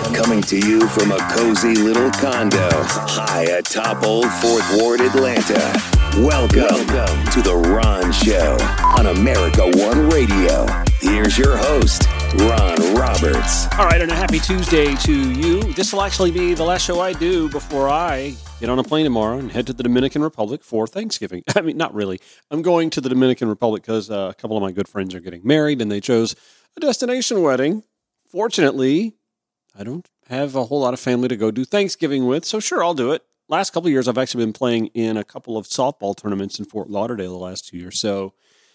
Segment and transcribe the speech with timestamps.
[0.00, 5.72] Coming to you from a cozy little condo high atop Old Fourth Ward, Atlanta.
[6.16, 8.56] Welcome, Welcome to The Ron Show
[8.98, 10.66] on America One Radio.
[11.00, 12.08] Here's your host,
[12.38, 13.66] Ron Roberts.
[13.78, 15.62] All right, and a happy Tuesday to you.
[15.74, 19.04] This will actually be the last show I do before I get on a plane
[19.04, 21.44] tomorrow and head to the Dominican Republic for Thanksgiving.
[21.54, 22.20] I mean, not really.
[22.50, 25.20] I'm going to the Dominican Republic because uh, a couple of my good friends are
[25.20, 26.34] getting married and they chose
[26.76, 27.84] a destination wedding.
[28.30, 29.16] Fortunately,
[29.80, 32.84] I don't have a whole lot of family to go do Thanksgiving with, so sure,
[32.84, 33.24] I'll do it.
[33.48, 36.90] Last couple years, I've actually been playing in a couple of softball tournaments in Fort
[36.90, 38.34] Lauderdale the last two years, so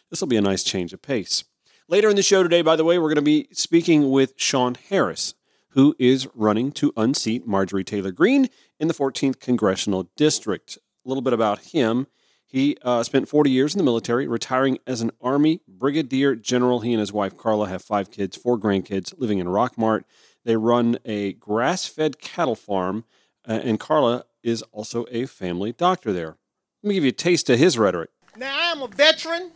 [0.09, 1.43] this will be a nice change of pace.
[1.87, 4.77] Later in the show today, by the way, we're going to be speaking with Shawn
[4.89, 5.35] Harris,
[5.69, 8.49] who is running to unseat Marjorie Taylor Greene
[8.79, 10.79] in the 14th Congressional District.
[11.05, 12.07] A little bit about him.
[12.47, 16.79] He uh, spent 40 years in the military, retiring as an Army Brigadier General.
[16.79, 20.03] He and his wife Carla have five kids, four grandkids, living in Rockmart.
[20.45, 23.03] They run a grass fed cattle farm,
[23.47, 26.37] uh, and Carla is also a family doctor there.
[26.83, 28.11] Let me give you a taste of his rhetoric.
[28.37, 29.51] Now, I'm a veteran,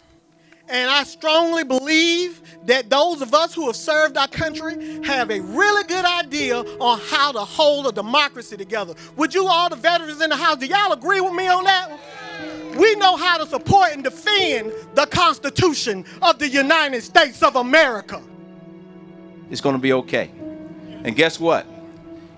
[0.68, 5.42] and I strongly believe that those of us who have served our country have a
[5.42, 8.96] really good idea on how to hold a democracy together.
[9.16, 11.92] Would you, all the veterans in the House, do y'all agree with me on that?
[12.76, 18.22] We know how to support and defend the Constitution of the United States of America.
[19.52, 20.32] It's going to be okay.
[21.04, 21.66] And guess what?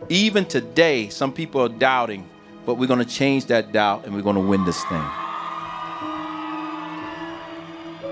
[0.10, 2.28] Even today, some people are doubting,
[2.66, 5.04] but we're going to change that doubt and we're going to win this thing.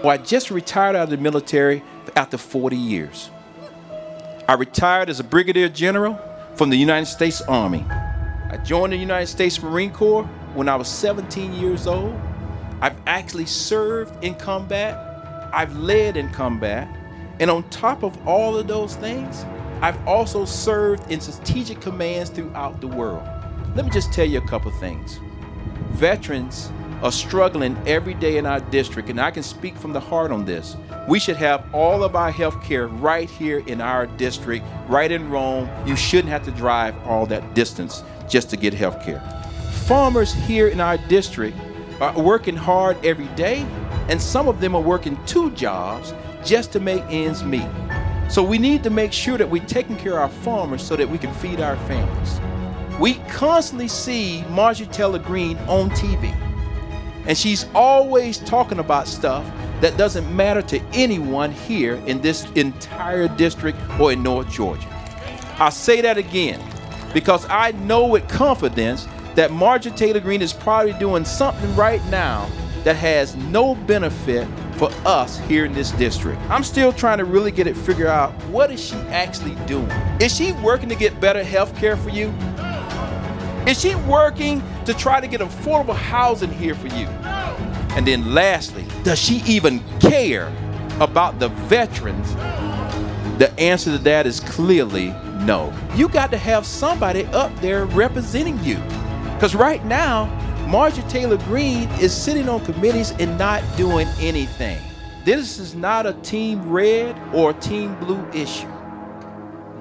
[0.01, 1.83] Well, I just retired out of the military
[2.15, 3.29] after 40 years.
[4.47, 6.17] I retired as a brigadier general
[6.55, 7.85] from the United States Army.
[7.89, 10.23] I joined the United States Marine Corps
[10.55, 12.19] when I was 17 years old.
[12.81, 14.95] I've actually served in combat,
[15.53, 16.87] I've led in combat,
[17.39, 19.45] and on top of all of those things,
[19.81, 23.25] I've also served in strategic commands throughout the world.
[23.75, 25.19] Let me just tell you a couple things.
[25.91, 30.31] Veterans are struggling every day in our district, and I can speak from the heart
[30.31, 30.75] on this.
[31.07, 35.29] We should have all of our health care right here in our district, right in
[35.29, 35.69] Rome.
[35.85, 39.21] You shouldn't have to drive all that distance just to get health care.
[39.85, 41.57] Farmers here in our district
[42.01, 43.65] are working hard every day,
[44.09, 46.13] and some of them are working two jobs
[46.43, 47.67] just to make ends meet.
[48.29, 51.09] So we need to make sure that we're taking care of our farmers so that
[51.09, 52.39] we can feed our families.
[52.99, 56.31] We constantly see Marjorie Taylor Greene on TV,
[57.25, 59.49] and she's always talking about stuff
[59.81, 64.87] that doesn't matter to anyone here in this entire district or in North Georgia.
[65.57, 66.61] I'll say that again
[67.15, 72.47] because I know with confidence that Marjorie Taylor Greene is probably doing something right now
[72.83, 74.47] that has no benefit
[74.79, 76.41] for us here in this district.
[76.49, 79.91] I'm still trying to really get it figured out what is she actually doing?
[80.21, 82.33] Is she working to get better health care for you?
[83.67, 87.07] Is she working to try to get affordable housing here for you?
[87.97, 90.47] And then lastly, does she even care
[91.01, 92.33] about the veterans?
[93.37, 95.09] The answer to that is clearly
[95.41, 95.73] no.
[95.95, 98.77] You got to have somebody up there representing you.
[99.33, 100.25] Because right now,
[100.69, 104.79] Marjorie Taylor Greene is sitting on committees and not doing anything.
[105.25, 108.71] This is not a Team Red or Team Blue issue.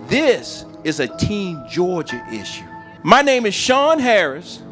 [0.07, 2.65] This is a Team Georgia issue.
[3.03, 4.63] My name is Shawn Harris.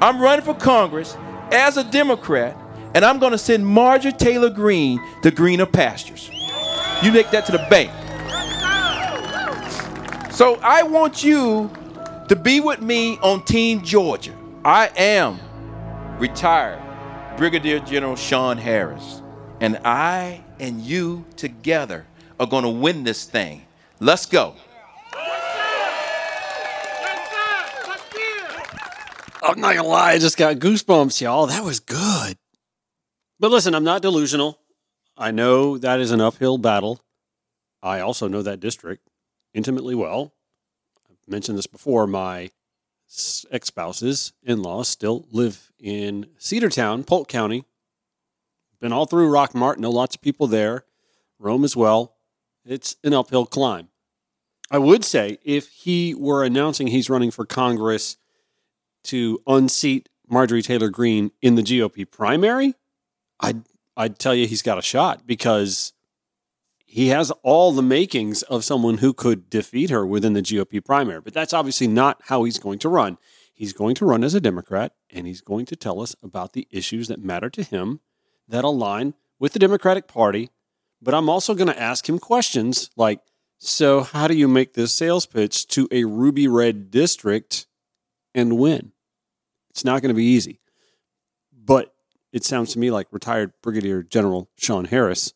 [0.00, 1.14] I'm running for Congress
[1.52, 2.56] as a Democrat,
[2.94, 6.30] and I'm going to send Marjorie Taylor Greene to greener pastures.
[7.02, 7.90] You make that to the bank.
[10.32, 11.70] So I want you
[12.30, 14.32] to be with me on Team Georgia.
[14.64, 15.38] I am
[16.18, 16.82] retired
[17.36, 19.22] Brigadier General Shawn Harris.
[19.60, 22.06] And I and you together
[22.38, 23.66] are going to win this thing.
[24.00, 24.54] Let's go.
[29.42, 31.46] I'm not gonna lie, I just got goosebumps, y'all.
[31.46, 32.36] That was good.
[33.38, 34.58] But listen, I'm not delusional.
[35.16, 37.00] I know that is an uphill battle.
[37.80, 39.08] I also know that district
[39.54, 40.32] intimately well.
[41.08, 42.08] I've mentioned this before.
[42.08, 42.50] My
[43.52, 47.64] ex spouses, in laws, still live in Cedartown, Polk County.
[48.80, 50.84] Been all through Rockmart, know lots of people there.
[51.38, 52.16] Rome as well.
[52.64, 53.88] It's an uphill climb.
[54.70, 58.16] I would say if he were announcing he's running for Congress
[59.04, 62.74] to unseat Marjorie Taylor Greene in the GOP primary,
[63.38, 63.62] I'd
[63.96, 65.92] I'd tell you he's got a shot because
[66.84, 71.20] he has all the makings of someone who could defeat her within the GOP primary.
[71.20, 73.18] But that's obviously not how he's going to run.
[73.56, 76.68] He's going to run as a Democrat and he's going to tell us about the
[76.70, 78.00] issues that matter to him
[78.46, 80.50] that align with the Democratic Party.
[81.00, 83.20] But I'm also going to ask him questions like
[83.56, 87.66] So, how do you make this sales pitch to a ruby red district
[88.34, 88.92] and win?
[89.70, 90.60] It's not going to be easy.
[91.50, 91.94] But
[92.34, 95.32] it sounds to me like retired Brigadier General Shawn Harris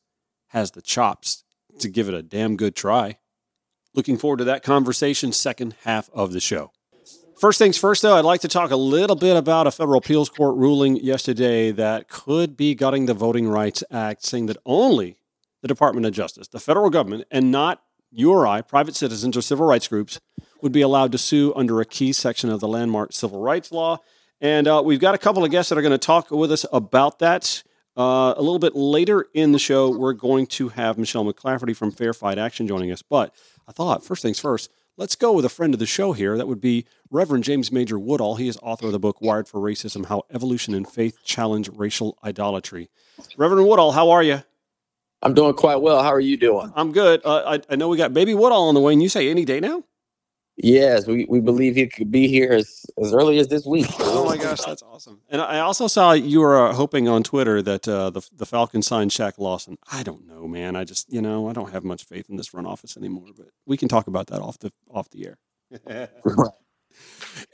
[0.49, 1.43] has the chops
[1.79, 3.17] to give it a damn good try.
[3.95, 6.73] Looking forward to that conversation, second half of the show.
[7.41, 10.29] First things first, though, I'd like to talk a little bit about a federal appeals
[10.29, 15.17] court ruling yesterday that could be gutting the Voting Rights Act, saying that only
[15.63, 19.41] the Department of Justice, the federal government, and not you or I, private citizens or
[19.41, 20.21] civil rights groups,
[20.61, 24.01] would be allowed to sue under a key section of the landmark civil rights law.
[24.43, 26.67] And uh, we've got a couple of guests that are going to talk with us
[26.75, 27.63] about that.
[27.97, 31.91] Uh, a little bit later in the show, we're going to have Michelle McLafferty from
[31.91, 33.01] Fair Fight Action joining us.
[33.01, 33.35] But
[33.67, 36.37] I thought, first things first, let's go with a friend of the show here.
[36.37, 38.37] That would be Reverend James Major Woodall.
[38.37, 42.19] He is author of the book Wired for Racism How Evolution and Faith Challenge Racial
[42.23, 42.91] Idolatry.
[43.39, 44.43] Reverend Woodall, how are you?
[45.23, 46.03] I'm doing quite well.
[46.03, 46.71] How are you doing?
[46.77, 47.23] I'm good.
[47.25, 49.47] Uh, I, I know we got Baby Woodall on the way, and you say any
[49.47, 49.85] day now?
[50.63, 53.87] Yes, we, we believe he could be here as, as early as this week.
[53.99, 55.21] Oh my gosh, that's awesome!
[55.31, 58.83] And I also saw you were uh, hoping on Twitter that uh, the the Falcon
[58.83, 59.79] signed Shaq Lawson.
[59.91, 60.77] I don't know, man.
[60.77, 63.29] I just you know I don't have much faith in this front office anymore.
[63.35, 65.39] But we can talk about that off the off the air.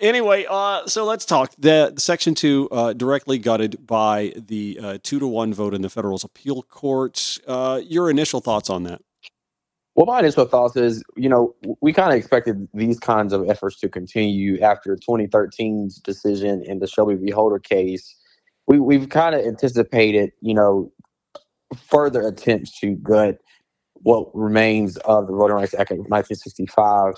[0.00, 1.52] anyway, uh, so let's talk.
[1.58, 5.90] The Section Two uh, directly gutted by the uh, two to one vote in the
[5.90, 7.38] Federal's Appeal Court.
[7.46, 9.00] Uh, your initial thoughts on that?
[9.96, 13.80] Well, my initial thoughts is, you know, we kind of expected these kinds of efforts
[13.80, 17.30] to continue after 2013's decision in the Shelby v.
[17.30, 18.14] Holder case.
[18.66, 20.92] We, we've kind of anticipated, you know,
[21.74, 23.38] further attempts to gut
[23.94, 27.14] what remains of the Voting Rights Act of 1965.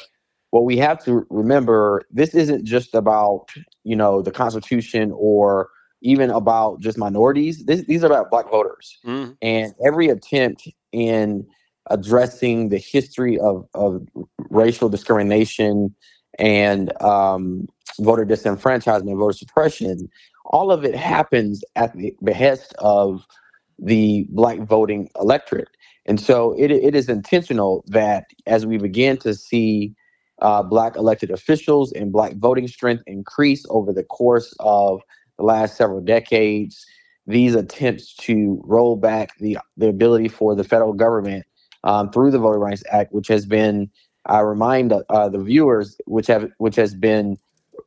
[0.50, 3.48] What we have to remember, this isn't just about,
[3.82, 5.68] you know, the Constitution or
[6.00, 7.64] even about just minorities.
[7.64, 8.98] This, these are about black voters.
[9.04, 9.36] Mm.
[9.42, 11.44] And every attempt in
[11.90, 14.06] addressing the history of, of
[14.50, 15.94] racial discrimination
[16.38, 17.66] and um,
[18.00, 20.08] voter disenfranchisement, voter suppression,
[20.46, 23.26] all of it happens at the behest of
[23.78, 25.68] the black voting electorate.
[26.06, 29.94] And so it, it is intentional that as we begin to see
[30.40, 35.00] uh, black elected officials and black voting strength increase over the course of
[35.36, 36.86] the last several decades,
[37.26, 41.44] these attempts to roll back the, the ability for the federal government
[41.88, 43.90] um, through the Voting Rights Act, which has been,
[44.26, 47.38] I remind uh, the viewers, which have which has been,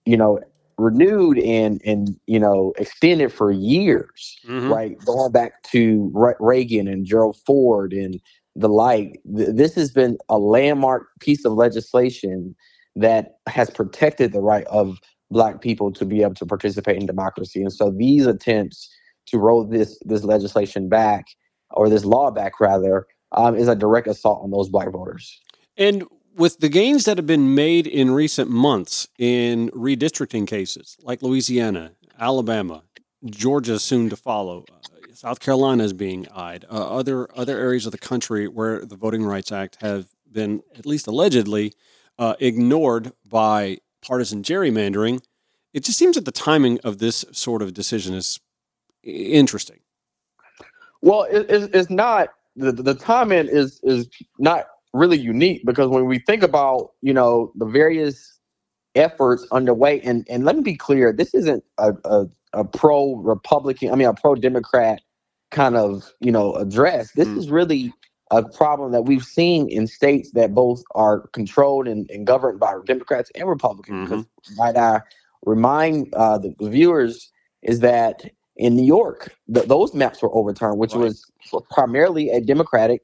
[0.06, 0.40] you know,
[0.78, 4.70] renewed and and you know extended for years, Mhm.
[4.72, 4.98] right?
[5.06, 8.20] Going back to Re- Reagan and Gerald Ford and
[8.56, 9.22] the like.
[9.38, 12.56] Th- this has been a landmark piece of legislation
[12.96, 14.98] that has protected the right of
[15.30, 17.62] black people to be able to participate in democracy.
[17.62, 18.90] And so these attempts
[19.28, 21.26] to roll this this legislation back
[21.72, 25.40] or this law back rather um, is a direct assault on those black voters.
[25.78, 26.04] And
[26.36, 31.94] with the gains that have been made in recent months in redistricting cases like Louisiana,
[32.20, 32.84] Alabama,
[33.26, 37.92] Georgia soon to follow, uh, South Carolina is being eyed, uh, other other areas of
[37.92, 41.74] the country where the Voting Rights Act have been at least allegedly
[42.18, 45.22] uh, ignored by partisan gerrymandering.
[45.74, 48.40] It just seems that the timing of this sort of decision is
[49.04, 49.80] interesting.
[51.02, 54.10] Well, it, it's, not the the timing is is
[54.40, 58.40] not really unique because when we think about you know the various
[58.96, 63.92] efforts underway, and and let me be clear, this isn't a a, a pro Republican,
[63.92, 65.02] I mean a pro Democrat
[65.52, 67.12] kind of you know address.
[67.14, 67.38] This Mm.
[67.38, 67.94] is really
[68.32, 72.74] a problem that we've seen in states that both are controlled and, and governed by
[72.86, 74.00] Democrats and Republicans.
[74.02, 74.26] Because
[74.58, 75.02] might I
[75.46, 77.32] remind uh, the viewers
[77.64, 78.24] is that
[78.62, 81.06] in New York, th- those maps were overturned, which Right.
[81.06, 81.26] was
[81.72, 83.04] primarily a Democratic,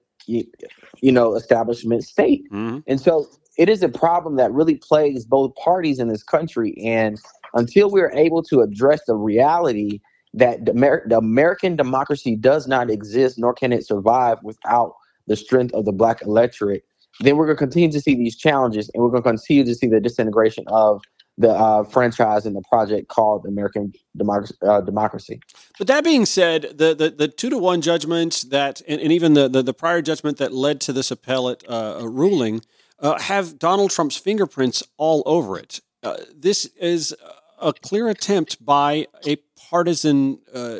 [1.02, 2.44] you know, establishment state.
[2.52, 2.84] Mhm.
[2.88, 6.76] And so it is a problem that really plagues both parties in this country.
[6.86, 7.20] And
[7.56, 10.00] until we're able to address the reality
[10.36, 14.94] that the, Amer- the American democracy does not exist, nor can it survive without
[15.28, 16.84] the strength of the black electorate,
[17.22, 19.76] then we're going to continue to see these challenges and we're going to continue to
[19.76, 21.02] see the disintegration of
[21.38, 25.39] the uh, franchise and the project called American uh, Democracy.
[25.77, 29.34] But that being said, the, the, the two to one judgment that, and, and even
[29.34, 32.62] the, the, the prior judgment that led to this appellate uh, ruling,
[33.00, 35.79] uh, have Donald Trump's fingerprints all over it.
[36.01, 37.15] Uh, this is
[37.62, 39.38] a clear attempt by a
[39.70, 40.79] partisan uh,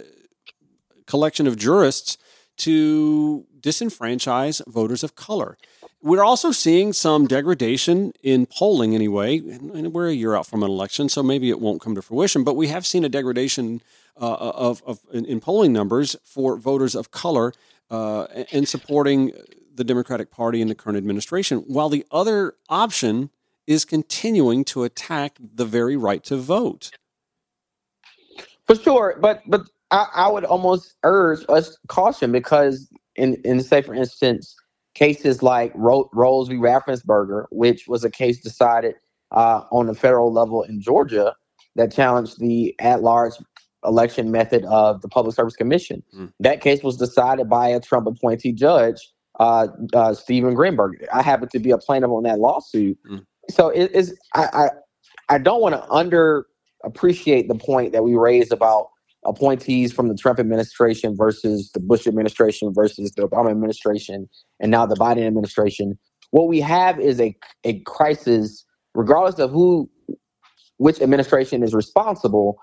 [1.06, 2.18] collection of jurists
[2.58, 5.58] to disenfranchise voters of color.
[6.08, 9.40] We're also seeing some degradation in polling, anyway.
[9.40, 12.46] And we're a year out from an election, so maybe it won't come to fruition.
[12.46, 13.82] But we have seen a degradation
[14.16, 17.52] uh, of, of in, in polling numbers for voters of color
[17.92, 18.24] uh,
[18.54, 19.34] and supporting
[19.76, 23.30] the Democratic Party and the current administration, while the other option
[23.68, 26.90] is continuing to attack the very right to vote.
[28.66, 32.88] For sure, but but I, I would almost urge us caution because
[33.18, 34.56] in in say for instance
[34.98, 36.56] cases like Ro- Rose v.
[36.56, 38.96] Raffensperger, which was a case decided
[39.32, 41.36] uh, on the federal level in Georgia
[41.76, 43.34] that challenged the at-large
[43.86, 46.02] election method of the Public Service Commission.
[46.16, 46.34] Mm.
[46.40, 50.94] That case was decided by a Trump appointee judge, uh, uh, Steven Grimberg.
[51.14, 52.98] I happen to be a plaintiff on that lawsuit.
[53.10, 53.24] Mm.
[53.52, 54.70] So it is I, I
[55.36, 56.48] I don't want to under
[56.84, 58.90] appreciate the point that we raised about
[59.26, 64.86] appointees from the Trump administration versus the Bush administration versus the Obama administration and now
[64.86, 65.98] the Biden administration.
[66.32, 69.90] What we have is a a crisis, regardless of who
[70.78, 72.60] which administration is responsible,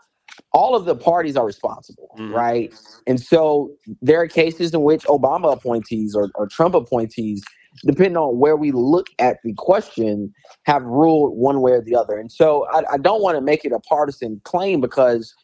[0.52, 2.32] all of the parties are responsible, mm-hmm.
[2.32, 2.74] right?
[3.06, 7.42] And so there are cases in which Obama appointees or, or Trump appointees,
[7.84, 10.32] depending on where we look at the question,
[10.64, 12.16] have ruled one way or the other.
[12.16, 15.34] And so I, I don't want to make it a partisan claim because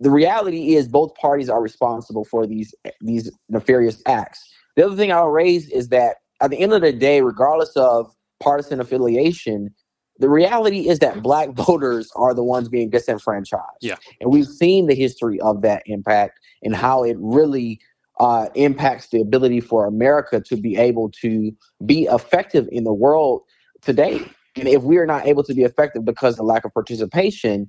[0.00, 4.42] the reality is both parties are responsible for these these nefarious acts.
[4.76, 8.14] The other thing I'll raise is that at the end of the day, regardless of
[8.40, 9.74] partisan affiliation,
[10.18, 13.62] the reality is that black voters are the ones being disenfranchised.
[13.80, 13.96] Yeah.
[14.20, 17.80] And we've seen the history of that impact and how it really
[18.20, 21.52] uh, impacts the ability for America to be able to
[21.86, 23.42] be effective in the world
[23.80, 24.20] today.
[24.56, 27.68] And if we are not able to be effective because of lack of participation,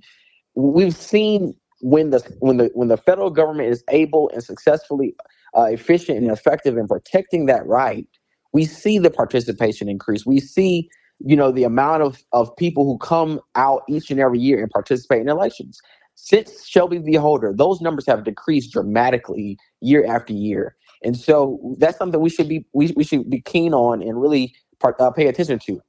[0.55, 5.15] we've seen when the when the when the federal government is able and successfully
[5.57, 8.07] uh, efficient and effective in protecting that right,
[8.53, 10.25] we see the participation increase.
[10.25, 10.89] We see
[11.25, 14.69] you know, the amount of, of people who come out each and every year and
[14.71, 15.79] participate in elections.
[16.15, 17.15] Since Shelby v.
[17.15, 20.75] Holder, those numbers have decreased dramatically year after year.
[21.03, 24.53] And so that's something we should be we, we should be keen on and really
[24.79, 25.81] part, uh, pay attention to.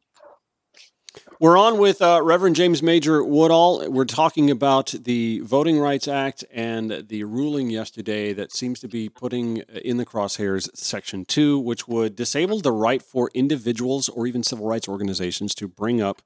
[1.40, 3.90] We're on with uh, Reverend James Major Woodall.
[3.90, 9.08] We're talking about the Voting Rights Act and the ruling yesterday that seems to be
[9.08, 14.42] putting in the crosshairs Section 2, which would disable the right for individuals or even
[14.42, 16.20] civil rights organizations to bring up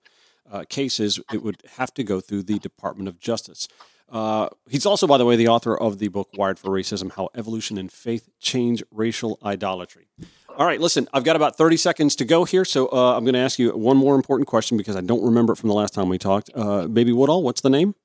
[0.50, 1.21] uh, cases.
[1.33, 3.68] It would have to go through the Department of Justice.
[4.09, 7.28] Uh, he's also, by the way, the author of the book Wired for Racism How
[7.37, 10.09] Evolution and Faith Change Racial Idolatry.
[10.56, 13.34] All right, listen, I've got about 30 seconds to go here, so uh, I'm going
[13.34, 15.94] to ask you one more important question because I don't remember it from the last
[15.94, 16.49] time we talked.
[16.54, 17.96] Uh, Baby Woodall, what's the name?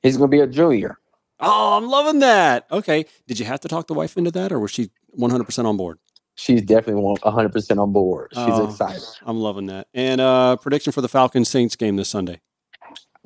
[0.00, 0.98] He's going to be a junior.
[1.40, 2.66] Oh, I'm loving that.
[2.70, 3.04] Okay.
[3.26, 5.98] Did you have to talk the wife into that, or was she 100% on board?
[6.36, 8.30] She's definitely 100% on board.
[8.32, 9.02] She's oh, excited.
[9.26, 9.88] I'm loving that.
[9.92, 12.40] And uh, prediction for the Falcons Saints game this Sunday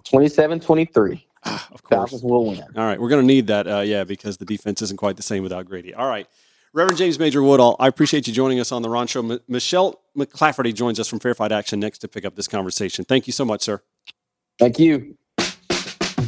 [0.04, 1.26] 27 23.
[1.44, 1.98] Ah, of course.
[1.98, 2.62] Falcons will win.
[2.75, 2.98] All right.
[2.98, 5.66] We're going to need that, uh, yeah, because the defense isn't quite the same without
[5.66, 5.92] Grady.
[5.92, 6.26] All right.
[6.76, 9.21] Reverend James Major Woodall, I appreciate you joining us on the Ron Show.
[9.21, 13.06] M- Michelle McLafferty joins us from Fair Fight Action next to pick up this conversation.
[13.06, 13.80] Thank you so much, sir.
[14.59, 15.16] Thank you.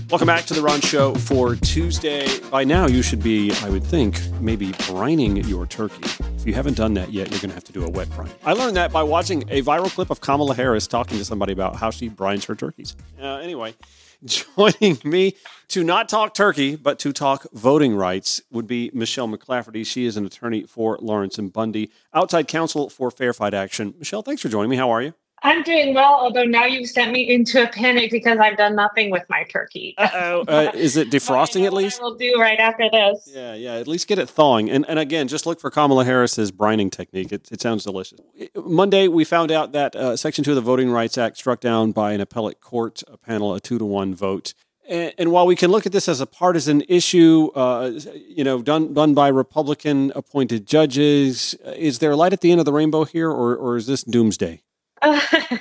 [0.09, 2.27] Welcome back to the Ron Show for Tuesday.
[2.51, 6.09] By now, you should be, I would think, maybe brining your turkey.
[6.39, 8.31] If you haven't done that yet, you're going to have to do a wet brine.
[8.43, 11.77] I learned that by watching a viral clip of Kamala Harris talking to somebody about
[11.77, 12.97] how she brines her turkeys.
[13.21, 13.75] Uh, anyway,
[14.25, 15.37] Joining me
[15.69, 19.87] to not talk turkey, but to talk voting rights would be Michelle McLafferty.
[19.87, 23.95] She is an attorney for Lawrence and Bundy, outside counsel for Fair Fight Action.
[23.97, 24.77] Michelle, thanks for joining me.
[24.77, 25.15] How are you?
[25.43, 29.11] I'm doing well, although now you've sent me into a panic because I've done nothing
[29.11, 29.95] with my turkey.
[29.97, 30.45] Uh-oh.
[30.49, 32.01] Uh, is it defrosting at least?
[32.01, 33.31] We'll do right after this.
[33.33, 33.75] Yeah, yeah.
[33.75, 34.71] At least get it thawing.
[34.71, 37.33] And and again, just look for Kamala Harris's brining technique.
[37.33, 38.21] It, it sounds delicious.
[38.55, 41.93] Monday, we found out that uh, Section Two of the Voting Rights Act struck down
[41.93, 44.55] by an appellate court a panel, a two to one vote.
[44.89, 47.93] And, and while we can look at this as a partisan issue, uh,
[48.27, 52.65] you know, done done by Republican appointed judges, is there light at the end of
[52.65, 54.63] the rainbow here, or or is this doomsday?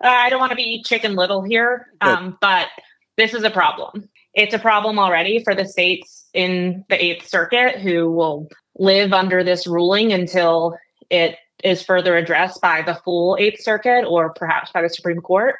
[0.00, 2.68] I don't want to be chicken little here, um, but
[3.16, 4.08] this is a problem.
[4.34, 9.44] It's a problem already for the states in the Eighth Circuit who will live under
[9.44, 10.76] this ruling until
[11.10, 15.56] it is further addressed by the full Eighth Circuit or perhaps by the Supreme Court.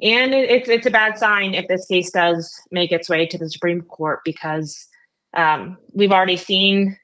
[0.00, 3.38] And it, it's it's a bad sign if this case does make its way to
[3.38, 4.86] the Supreme Court because
[5.34, 6.96] um, we've already seen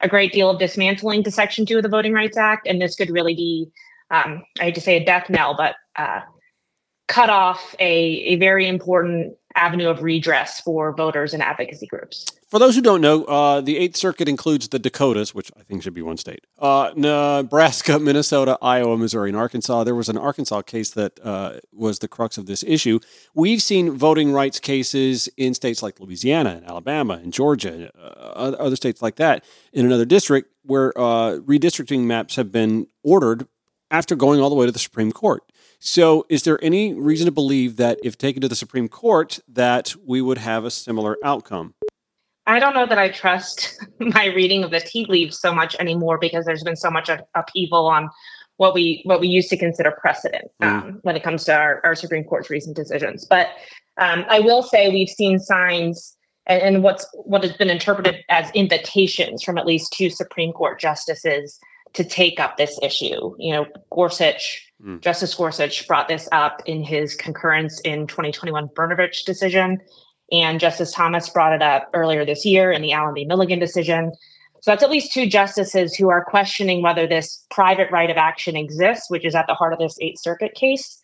[0.00, 2.96] a great deal of dismantling to Section Two of the Voting Rights Act, and this
[2.96, 3.70] could really be
[4.10, 6.20] um, I hate to say a death knell, but uh,
[7.08, 12.24] cut off a, a very important avenue of redress for voters and advocacy groups.
[12.48, 15.82] For those who don't know, uh, the Eighth Circuit includes the Dakotas, which I think
[15.82, 19.84] should be one state, uh, Nebraska, Minnesota, Iowa, Missouri, and Arkansas.
[19.84, 22.98] There was an Arkansas case that uh, was the crux of this issue.
[23.34, 28.76] We've seen voting rights cases in states like Louisiana and Alabama and Georgia, uh, other
[28.76, 33.46] states like that, in another district where uh, redistricting maps have been ordered
[33.90, 35.42] after going all the way to the Supreme Court.
[35.78, 39.94] So, is there any reason to believe that if taken to the Supreme Court, that
[40.04, 41.74] we would have a similar outcome?
[42.46, 46.18] I don't know that I trust my reading of the tea leaves so much anymore
[46.18, 48.10] because there's been so much upheaval on
[48.56, 50.66] what we what we used to consider precedent mm.
[50.66, 53.24] um, when it comes to our, our Supreme Court's recent decisions.
[53.24, 53.48] But
[53.96, 56.14] um, I will say we've seen signs
[56.46, 60.78] and, and what's what has been interpreted as invitations from at least two Supreme Court
[60.78, 61.58] justices
[61.94, 63.34] to take up this issue.
[63.38, 65.00] You know, Gorsuch, mm.
[65.00, 69.80] Justice Gorsuch brought this up in his concurrence in 2021 Brnovich decision,
[70.30, 73.24] and Justice Thomas brought it up earlier this year in the Allen v.
[73.24, 74.12] Milligan decision.
[74.62, 78.56] So that's at least two justices who are questioning whether this private right of action
[78.56, 80.98] exists, which is at the heart of this Eighth Circuit case.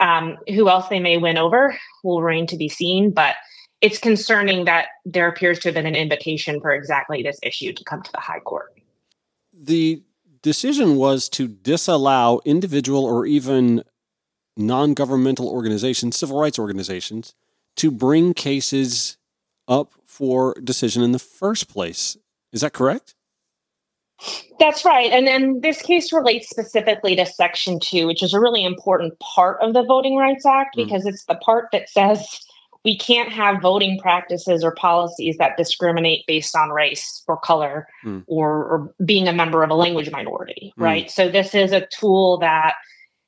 [0.00, 1.74] Um, who else they may win over
[2.04, 3.36] will remain to be seen, but
[3.80, 7.84] it's concerning that there appears to have been an invitation for exactly this issue to
[7.84, 8.72] come to the High Court.
[9.54, 10.02] The
[10.42, 13.84] decision was to disallow individual or even
[14.56, 17.34] non governmental organizations, civil rights organizations,
[17.76, 19.16] to bring cases
[19.68, 22.16] up for decision in the first place.
[22.52, 23.14] Is that correct?
[24.58, 25.10] That's right.
[25.10, 29.60] And then this case relates specifically to Section 2, which is a really important part
[29.60, 30.84] of the Voting Rights Act mm.
[30.84, 31.08] because mm.
[31.08, 32.40] it's the part that says
[32.84, 38.24] we can't have voting practices or policies that discriminate based on race or color mm.
[38.26, 40.82] or, or, being a member of a language minority, mm.
[40.82, 41.10] right?
[41.10, 42.74] So this is a tool that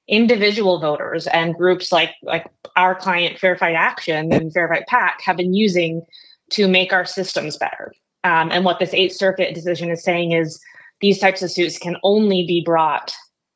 [0.09, 2.47] individual voters and groups like like
[2.77, 6.03] our client Fair Fight Action and Fair Fight PAC have been using
[6.51, 7.93] to make our systems better.
[8.23, 10.61] Um, and what this Eighth Circuit decision is saying is
[11.01, 13.15] these types of suits can only be brought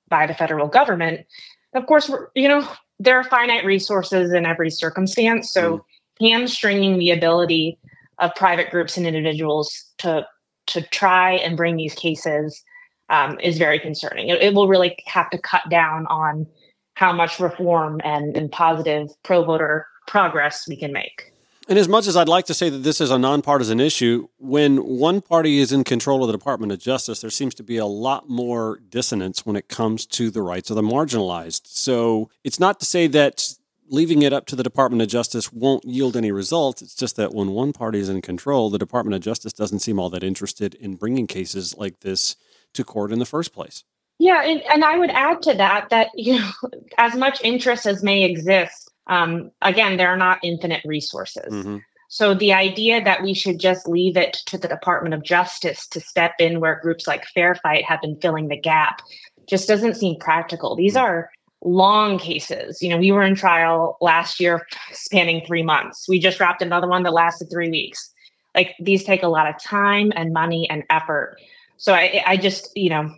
[0.09, 1.27] by the federal government.
[1.75, 2.67] Of course, you know
[2.99, 5.53] there are finite resources in every circumstance.
[5.53, 6.31] So mm.
[6.31, 7.79] hamstringing the ability
[8.19, 10.27] of private groups and individuals to
[10.69, 12.63] to try and bring these cases
[13.09, 14.29] um, is very concerning.
[14.29, 16.47] It, it, will really have to cut down on
[16.95, 21.33] how much reform and, and positive pro voter progress we can make.
[21.69, 24.79] And as much as I'd like to say that this is a nonpartisan issue, when
[24.79, 27.85] one party is in control of the Department of Justice, there seems to be a
[27.85, 31.67] lot more dissonance when it comes to the rights of the marginalized.
[31.67, 33.53] So it's not to say that
[33.91, 36.81] leaving it up to the Department of Justice won't yield any results.
[36.81, 39.99] It's just that when one party is in control, the Department of Justice doesn't seem
[39.99, 42.37] all that interested in bringing cases like this
[42.73, 43.85] to court in the first place.
[44.19, 46.51] Yeah, and, and I would add to that that you know,
[46.99, 51.53] as much interest as may exist um, again, there are not infinite resources.
[51.53, 51.79] Mm-hmm.
[52.09, 56.01] So the idea that we should just leave it to the Department of Justice to
[56.01, 59.03] step in where groups like Fair Fight have been filling the gap
[59.47, 60.75] just doesn't seem practical.
[60.75, 61.05] These mm-hmm.
[61.05, 61.31] are
[61.63, 62.81] long cases.
[62.83, 66.09] You know, we were in trial last year spanning three months.
[66.09, 68.13] We just wrapped another one that lasted three weeks.
[68.55, 71.37] Like these take a lot of time and money and effort.
[71.77, 73.15] So I, I just, you know,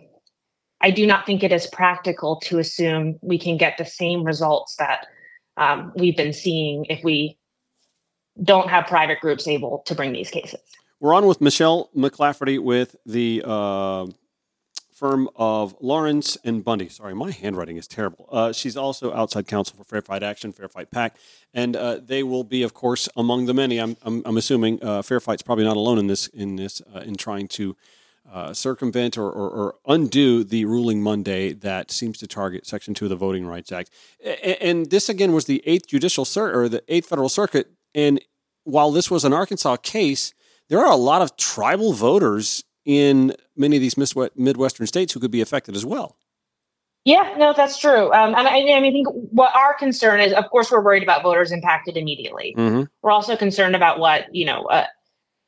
[0.81, 4.75] I do not think it is practical to assume we can get the same results
[4.77, 5.07] that
[5.61, 7.37] um, we've been seeing if we
[8.41, 10.59] don't have private groups able to bring these cases.
[10.99, 14.07] We're on with Michelle McLafferty with the uh,
[14.91, 16.89] firm of Lawrence and Bundy.
[16.89, 18.27] Sorry, my handwriting is terrible.
[18.31, 21.15] Uh, she's also outside counsel for Fair Fight Action, Fair Fight PAC,
[21.53, 23.79] and uh, they will be, of course, among the many.
[23.79, 26.99] I'm, I'm, I'm assuming uh, Fair Fight's probably not alone in this in this uh,
[26.99, 27.75] in trying to
[28.29, 33.05] uh, circumvent or, or, or, undo the ruling Monday that seems to target Section 2
[33.05, 33.89] of the Voting Rights Act.
[34.23, 37.71] And, and this, again, was the 8th Judicial Circuit, or the 8th Federal Circuit.
[37.93, 38.21] And
[38.63, 40.33] while this was an Arkansas case,
[40.69, 45.31] there are a lot of tribal voters in many of these Midwestern states who could
[45.31, 46.15] be affected as well.
[47.03, 48.13] Yeah, no, that's true.
[48.13, 51.01] Um, and I, I, mean, I think what our concern is, of course, we're worried
[51.01, 52.53] about voters impacted immediately.
[52.55, 52.83] Mm-hmm.
[53.01, 54.85] We're also concerned about what you know uh,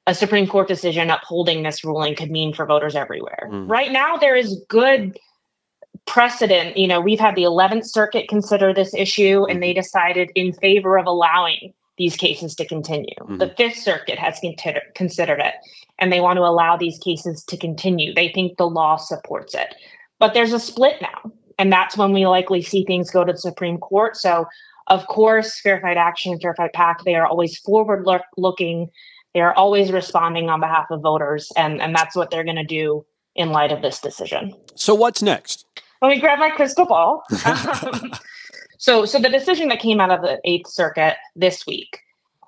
[0.05, 3.47] a Supreme Court decision upholding this ruling could mean for voters everywhere.
[3.49, 3.69] Mm.
[3.69, 5.17] Right now, there is good
[6.05, 6.75] precedent.
[6.75, 10.97] You know, we've had the 11th Circuit consider this issue, and they decided in favor
[10.97, 13.15] of allowing these cases to continue.
[13.21, 13.37] Mm-hmm.
[13.37, 14.39] The Fifth Circuit has
[14.95, 15.53] considered it,
[15.99, 18.13] and they want to allow these cases to continue.
[18.13, 19.75] They think the law supports it.
[20.19, 23.37] But there's a split now, and that's when we likely see things go to the
[23.37, 24.17] Supreme Court.
[24.17, 24.47] So,
[24.87, 28.89] of course, Fair Fight Action and Fair Fight PAC, they are always forward look- looking
[29.33, 33.05] they're always responding on behalf of voters, and, and that's what they're going to do
[33.35, 34.53] in light of this decision.
[34.75, 35.65] So, what's next?
[36.01, 37.23] Let me grab my crystal ball.
[37.45, 38.13] um,
[38.77, 41.99] so, so the decision that came out of the Eighth Circuit this week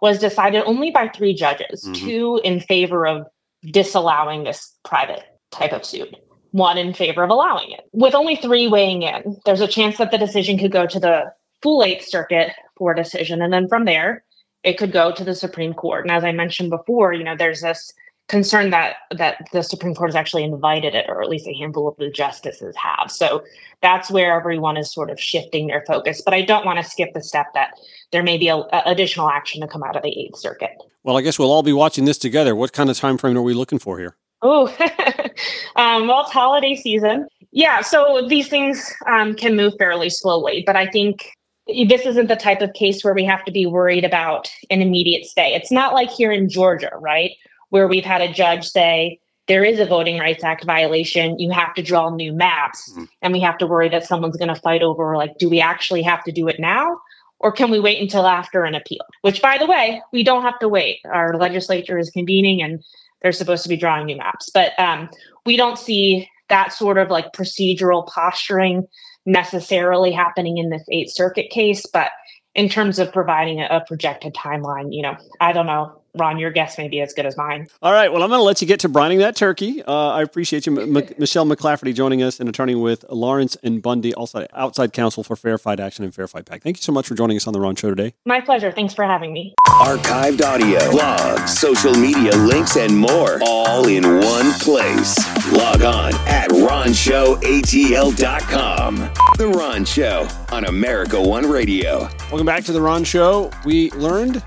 [0.01, 1.93] was decided only by three judges, mm-hmm.
[1.93, 3.25] two in favor of
[3.71, 6.13] disallowing this private type of suit,
[6.51, 7.85] one in favor of allowing it.
[7.93, 11.33] With only three weighing in, there's a chance that the decision could go to the
[11.63, 13.41] full Eighth Circuit for a decision.
[13.41, 14.24] And then from there,
[14.65, 16.03] it could go to the Supreme Court.
[16.03, 17.93] And as I mentioned before, you know, there's this
[18.27, 21.87] concern that that the Supreme Court has actually invited it, or at least a handful
[21.87, 23.11] of the justices have.
[23.11, 23.43] So
[23.81, 26.23] that's where everyone is sort of shifting their focus.
[26.25, 27.75] But I don't want to skip the step that
[28.11, 30.75] there may be a, a additional action to come out of the Eighth Circuit.
[31.03, 32.55] Well, I guess we'll all be watching this together.
[32.55, 34.17] What kind of time frame are we looking for here?
[34.41, 34.67] Oh,
[35.75, 37.27] um, well, it's holiday season.
[37.51, 41.29] Yeah, so these things um, can move fairly slowly, but I think
[41.67, 45.25] this isn't the type of case where we have to be worried about an immediate
[45.25, 45.53] stay.
[45.55, 47.31] It's not like here in Georgia, right?
[47.69, 51.37] where we've had a judge say there is a Voting Rights Act violation.
[51.39, 52.89] You have to draw new maps.
[52.91, 53.03] Mm-hmm.
[53.21, 56.01] And we have to worry that someone's going to fight over, like, do we actually
[56.01, 56.99] have to do it now?
[57.39, 59.03] Or can we wait until after an appeal?
[59.21, 60.99] Which, by the way, we don't have to wait.
[61.05, 62.81] Our legislature is convening and
[63.21, 64.49] they're supposed to be drawing new maps.
[64.53, 65.09] But um,
[65.45, 68.87] we don't see that sort of like procedural posturing
[69.25, 71.85] necessarily happening in this Eighth Circuit case.
[71.85, 72.11] But
[72.53, 76.51] in terms of providing a, a projected timeline, you know, I don't know Ron, your
[76.51, 77.67] guess may be as good as mine.
[77.81, 78.11] All right.
[78.11, 79.83] Well, I'm going to let you get to brining that turkey.
[79.83, 83.81] Uh, I appreciate you, M- M- Michelle McLafferty, joining us, an attorney with Lawrence and
[83.81, 86.61] Bundy, also outside counsel for Fair Fight Action and Fair Fight PAC.
[86.63, 88.13] Thank you so much for joining us on the Ron Show today.
[88.25, 88.71] My pleasure.
[88.71, 89.53] Thanks for having me.
[89.67, 95.15] Archived audio, blogs, social media links, and more, all in one place.
[95.51, 98.95] Log on at RonShowATL.com.
[99.37, 102.07] The Ron Show on America One Radio.
[102.29, 103.51] Welcome back to The Ron Show.
[103.65, 104.43] We learned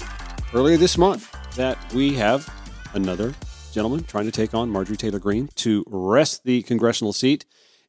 [0.55, 2.49] earlier this month that we have
[2.95, 3.35] another
[3.73, 7.47] gentleman trying to take on Marjorie Taylor Greene to wrest the congressional seat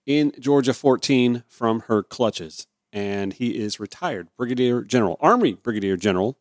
[0.08, 2.65] in Georgia 14 from her clutches.
[2.91, 6.39] And he is retired Brigadier General, Army Brigadier General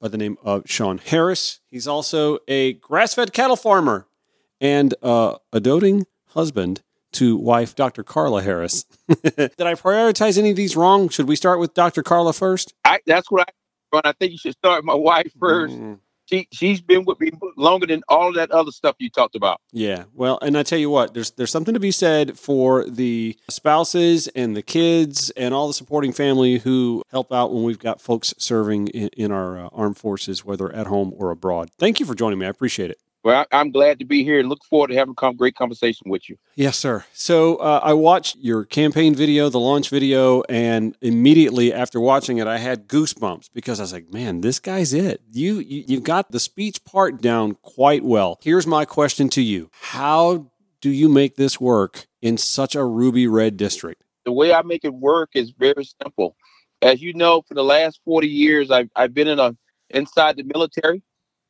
[0.00, 1.60] by the name of Shawn Harris.
[1.66, 4.06] He's also a grass fed cattle farmer
[4.58, 6.80] and uh, a doting husband
[7.12, 8.02] to wife Dr.
[8.02, 8.84] Carla Harris.
[9.22, 11.10] Did I prioritize any of these wrong?
[11.10, 12.02] Should we start with Dr.
[12.02, 12.72] Carla first?
[12.82, 13.52] I, that's what I.
[14.04, 15.74] I think you should start with my wife first.
[15.74, 19.60] Mm she she's been with me longer than all that other stuff you talked about.
[19.72, 23.36] Yeah, well, and I tell you what, there's there's something to be said for the
[23.48, 28.00] spouses and the kids and all the supporting family who help out when we've got
[28.00, 31.70] folks serving in, in our uh, armed forces, whether at home or abroad.
[31.78, 32.46] Thank you for joining me.
[32.46, 32.98] I appreciate it.
[33.26, 36.28] Well, I'm glad to be here and look forward to having a great conversation with
[36.28, 36.36] you.
[36.54, 37.04] Yes, sir.
[37.12, 42.46] So uh, I watched your campaign video, the launch video, and immediately after watching it,
[42.46, 45.22] I had goosebumps because I was like, "Man, this guy's it.
[45.32, 49.72] You, you you've got the speech part down quite well." Here's my question to you:
[49.80, 54.04] How do you make this work in such a ruby red district?
[54.24, 56.36] The way I make it work is very simple.
[56.80, 59.56] As you know, for the last 40 years, I've, I've been in a
[59.90, 61.02] inside the military.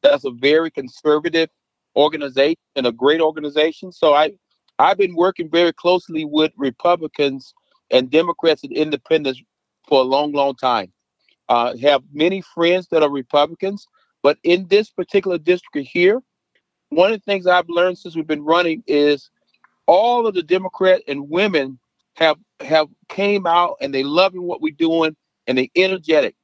[0.03, 1.51] That's a very conservative
[1.97, 3.93] organization and a great organization.
[3.93, 4.33] So I
[4.79, 7.55] I've been working very closely with Republicans
[7.91, 9.43] and Democrats and independents
[9.89, 10.93] for a long, long time.
[11.49, 13.87] Uh, have many friends that are Republicans,
[14.23, 16.21] but in this particular district here,
[16.91, 19.31] one of the things I've learned since we've been running is
[19.87, 21.79] all of the Democrat and women
[22.17, 26.35] have have came out and they loving what we're doing and they energetic.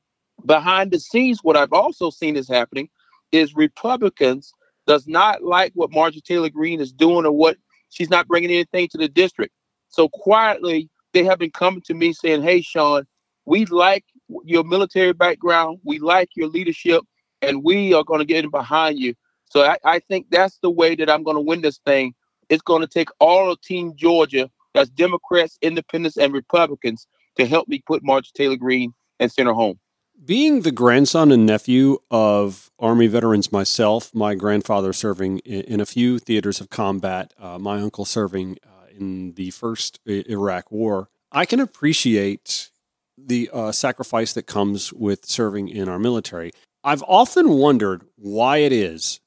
[0.45, 2.89] Behind the scenes, what I've also seen is happening
[3.33, 4.53] is Republicans
[4.87, 7.57] does not like what Marjorie Taylor Greene is doing or what
[7.91, 9.55] she's not bringing anything to the district.
[9.89, 13.07] So quietly, they have been coming to me saying, Hey, Shawn,
[13.45, 14.05] we like
[14.45, 17.03] your military background, we like your leadership,
[17.43, 19.15] and we are going to get in behind you.
[19.45, 22.15] So I, I think that's the way that I'm going to win this thing.
[22.49, 27.69] It's going to take all of Team Georgia, that's Democrats, Independents, and Republicans, to help
[27.69, 29.79] me put Marjorie Taylor Greene and center home
[30.25, 36.19] being the grandson and nephew of Army veterans myself, my grandfather serving in, a few
[36.19, 41.61] theaters of combat, uh, my uncle serving uh, in the first Iraq War, I can
[41.61, 42.71] appreciate
[43.17, 46.53] the uh, sacrifice that comes with serving in our military.
[46.85, 49.21] I've often wondered why it is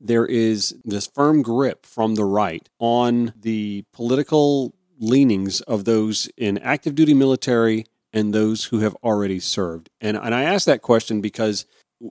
[0.00, 6.56] there is this firm grip from the right on the political leanings of those in
[6.58, 9.90] active duty military and those who have already served?
[10.00, 11.66] And, and I ask that question because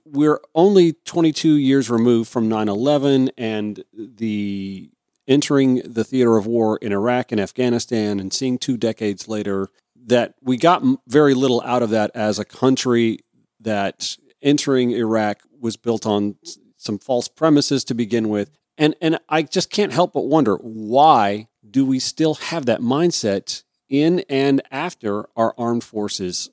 [0.06, 4.90] we're only 22 years removed from 9 11 and the
[5.28, 9.70] entering the theater of war in Iraq and Afghanistan and seeing two decades later
[10.08, 13.20] that we got very little out of that as a country
[13.60, 16.36] that entering Iraq was built on
[16.78, 18.50] some false premises to begin with.
[18.78, 23.64] And, and I just can't help but wonder why do we still have that mindset
[23.90, 26.50] in and after our armed forces.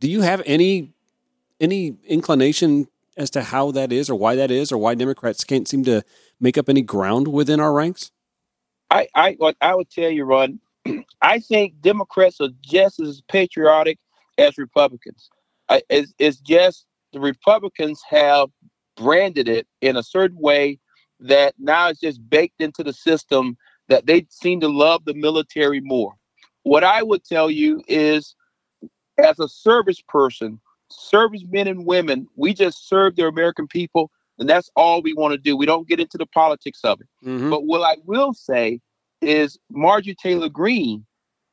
[0.00, 0.92] Do you have any
[1.60, 5.66] any inclination as to how that is, or why that is, or why Democrats can't
[5.66, 6.02] seem to
[6.38, 8.10] make up any ground within our ranks?
[8.90, 10.60] I I I would tell you, Ron.
[11.22, 13.98] I think Democrats are just as patriotic
[14.38, 15.30] as Republicans.
[15.68, 18.50] I, it's, it's just the Republicans have
[18.96, 20.78] branded it in a certain way
[21.20, 23.56] that now it's just baked into the system
[23.88, 26.14] that they seem to love the military more.
[26.66, 28.34] What I would tell you is,
[29.18, 34.48] as a service person, service men and women, we just serve the American people, and
[34.48, 35.56] that's all we want to do.
[35.56, 37.06] We don't get into the politics of it.
[37.24, 37.50] Mm-hmm.
[37.50, 38.80] But what I will say
[39.22, 41.06] is Marjorie Taylor Greene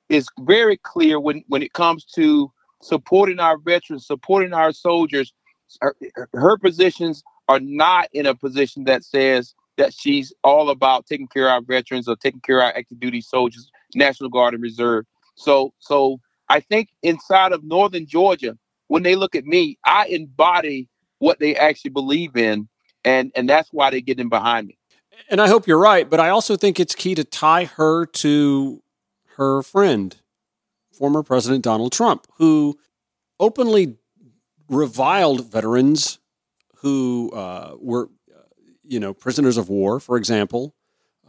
[0.09, 5.31] is very clear when, when it comes to supporting our veterans, supporting our soldiers.
[5.79, 5.95] Her,
[6.33, 11.45] her positions are not in a position that says that she's all about taking care
[11.45, 15.05] of our veterans or taking care of our active duty soldiers, National Guard and Reserve.
[15.35, 20.87] So, so I think inside of Northern Georgia, when they look at me, I embody
[21.19, 22.67] what they actually believe in,
[23.03, 24.77] and and that's why they get in behind me.
[25.29, 28.83] And I hope you're right, but I also think it's key to tie her to
[29.37, 30.15] her friend,
[30.91, 32.77] former President Donald Trump, who
[33.39, 33.97] openly
[34.69, 36.19] reviled veterans
[36.77, 38.09] who uh, were,
[38.83, 40.75] you know, prisoners of war, for example,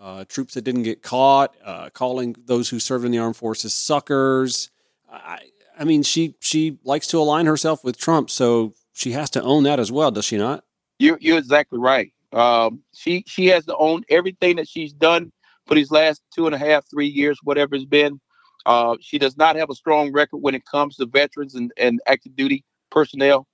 [0.05, 3.73] uh, troops that didn't get caught, uh, calling those who served in the armed forces
[3.73, 4.71] suckers.
[5.11, 5.39] I,
[5.79, 9.63] I mean, she she likes to align herself with Trump, so she has to own
[9.65, 10.63] that as well, does she not?
[10.99, 12.13] You're you're exactly right.
[12.35, 15.33] Um, she she has to own everything that she's done
[15.67, 18.21] for these last two and a half, three years, whatever it's been.
[18.67, 22.01] Uh, she does not have a strong record when it comes to veterans and, and
[22.07, 23.47] active duty personnel.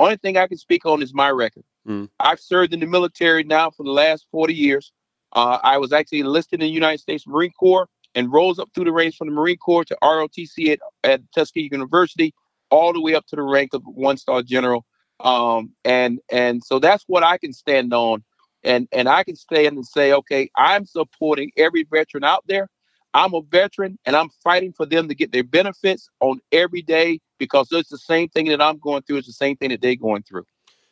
[0.00, 1.64] Only thing I can speak on is my record.
[1.86, 2.08] Mm.
[2.18, 4.92] I've served in the military now for the last 40 years.
[5.32, 8.84] Uh, I was actually enlisted in the United States Marine Corps and rose up through
[8.84, 12.34] the ranks from the Marine Corps to ROTC at, at Tuskegee University,
[12.70, 14.84] all the way up to the rank of one star general.
[15.20, 18.22] Um, and and so that's what I can stand on,
[18.62, 22.68] and and I can stand and say, okay, I'm supporting every veteran out there.
[23.14, 27.20] I'm a veteran, and I'm fighting for them to get their benefits on every day
[27.38, 29.16] because it's the same thing that I'm going through.
[29.16, 30.44] It's the same thing that they're going through.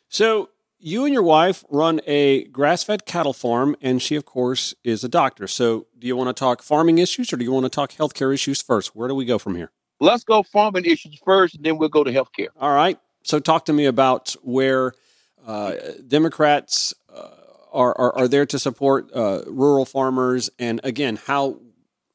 [0.09, 5.03] So you and your wife run a grass-fed cattle farm, and she, of course, is
[5.03, 5.47] a doctor.
[5.47, 8.33] So, do you want to talk farming issues, or do you want to talk healthcare
[8.33, 8.95] issues first?
[8.95, 9.71] Where do we go from here?
[9.99, 12.49] Let's go farming issues first, and then we'll go to healthcare.
[12.59, 12.99] All right.
[13.23, 14.93] So, talk to me about where
[15.45, 15.73] uh,
[16.07, 17.29] Democrats uh,
[17.71, 21.59] are, are, are there to support uh, rural farmers, and again, how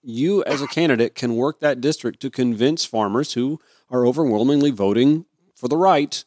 [0.02, 5.26] you as a candidate can work that district to convince farmers who are overwhelmingly voting
[5.54, 6.24] for the right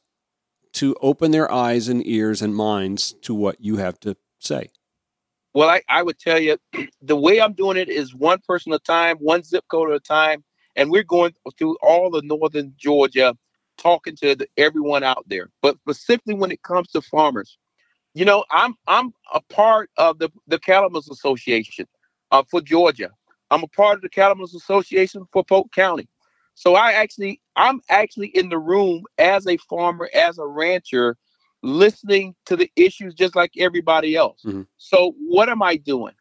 [0.75, 4.69] to open their eyes and ears and minds to what you have to say?
[5.53, 6.57] Well, I, I would tell you
[7.01, 9.95] the way I'm doing it is one person at a time, one zip code at
[9.95, 10.43] a time.
[10.75, 13.35] And we're going through all of northern Georgia,
[13.77, 15.49] talking to the, everyone out there.
[15.61, 17.57] But specifically when it comes to farmers,
[18.13, 21.87] you know, I'm I'm a part of the, the Cattlemen's Association
[22.31, 23.11] uh, for Georgia.
[23.51, 26.09] I'm a part of the Cattlemen's Association for Polk County.
[26.55, 31.17] So I actually, I'm actually in the room as a farmer, as a rancher,
[31.61, 34.41] listening to the issues just like everybody else.
[34.45, 34.63] Mm-hmm.
[34.77, 36.13] So what am I doing?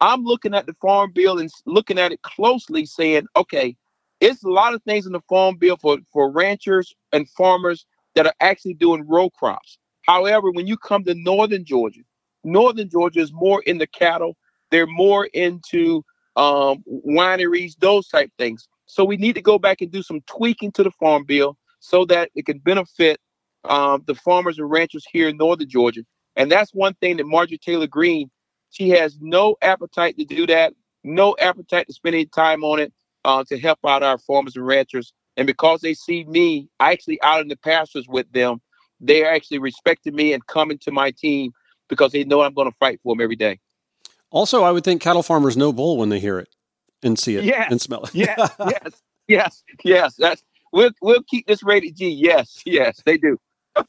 [0.00, 3.76] I'm looking at the farm bill and looking at it closely, saying, okay,
[4.20, 8.26] it's a lot of things in the farm bill for, for ranchers and farmers that
[8.26, 9.78] are actually doing row crops.
[10.02, 12.00] However, when you come to northern Georgia,
[12.44, 14.36] northern Georgia is more in the cattle.
[14.70, 16.04] They're more into
[16.36, 18.68] um, wineries, those type things.
[18.88, 22.06] So we need to go back and do some tweaking to the farm bill so
[22.06, 23.20] that it can benefit
[23.64, 26.00] um, the farmers and ranchers here in northern Georgia.
[26.36, 28.30] And that's one thing that Marjorie Taylor Greene,
[28.70, 30.72] she has no appetite to do that,
[31.04, 32.92] no appetite to spend any time on it
[33.26, 35.12] uh, to help out our farmers and ranchers.
[35.36, 38.60] And because they see me actually out in the pastures with them,
[39.00, 41.52] they're actually respecting me and coming to my team
[41.88, 43.60] because they know I'm going to fight for them every day.
[44.30, 46.48] Also, I would think cattle farmers know bull when they hear it
[47.02, 47.66] and see it yeah.
[47.70, 48.14] and smell it.
[48.14, 50.14] yes, yes, yes, yes.
[50.16, 52.08] That's we'll we'll keep this rated G.
[52.08, 53.38] Yes, yes, they do.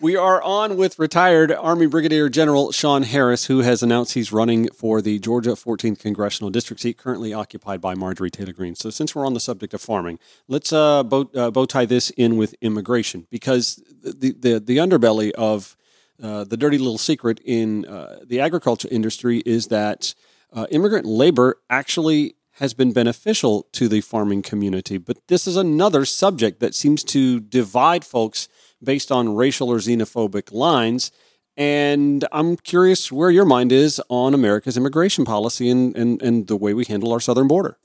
[0.00, 4.68] we are on with retired Army Brigadier General Shawn Harris, who has announced he's running
[4.70, 8.74] for the Georgia 14th congressional district seat, currently occupied by Marjorie Taylor Greene.
[8.74, 12.10] So, since we're on the subject of farming, let's uh, bow, uh, bow tie this
[12.10, 15.76] in with immigration because the the, the underbelly of
[16.22, 20.14] uh, the dirty little secret in uh, the agriculture industry is that
[20.52, 24.98] uh, immigrant labor actually has been beneficial to the farming community.
[24.98, 28.48] But this is another subject that seems to divide folks
[28.82, 31.10] based on racial or xenophobic lines.
[31.56, 36.56] And I'm curious where your mind is on America's immigration policy and, and, and the
[36.56, 37.78] way we handle our southern border.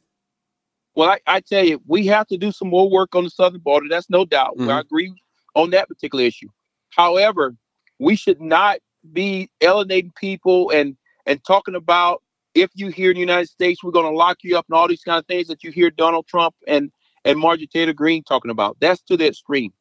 [0.95, 3.61] Well, I, I tell you, we have to do some more work on the southern
[3.61, 3.87] border.
[3.89, 4.57] That's no doubt.
[4.57, 4.69] Mhm.
[4.71, 5.13] I agree
[5.55, 6.47] on that particular issue.
[6.89, 7.55] However,
[7.99, 8.79] we should not
[9.13, 12.23] be alienating people and and talking about
[12.57, 14.87] if you here in the United States, we're going to lock you up and all
[14.87, 16.91] these kind of things that you hear Donald Trump and
[17.23, 18.77] and Marjorie Taylor Greene talking about.
[18.79, 19.73] That's to the extreme.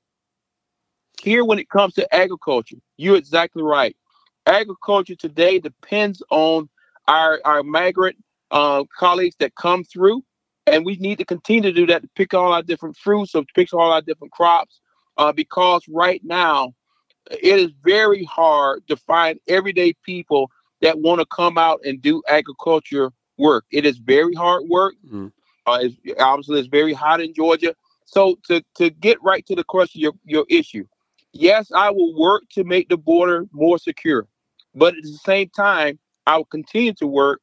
[1.23, 3.97] Here, when it comes to agriculture, you're exactly right.
[4.47, 6.69] Agriculture today depends on
[7.09, 8.17] our our migrant
[8.51, 10.23] uh, colleagues that come through,
[10.67, 13.45] and we need to continue to do that to pick all our different fruits or
[13.55, 14.81] pick all our different crops,
[15.17, 16.75] uh, because right now
[17.31, 20.51] it is very hard to find everyday people
[20.87, 23.65] that want to come out and do agriculture work.
[23.73, 24.95] It is very hard work.
[25.05, 25.27] Mm-hmm.
[25.67, 27.75] Uh, it's, obviously, it's very hot in Georgia.
[28.05, 30.85] So to to get right to the question, your your issue,
[31.33, 34.29] yes, I will work to make the border more secure,
[34.77, 37.41] but at the same time, I will continue to work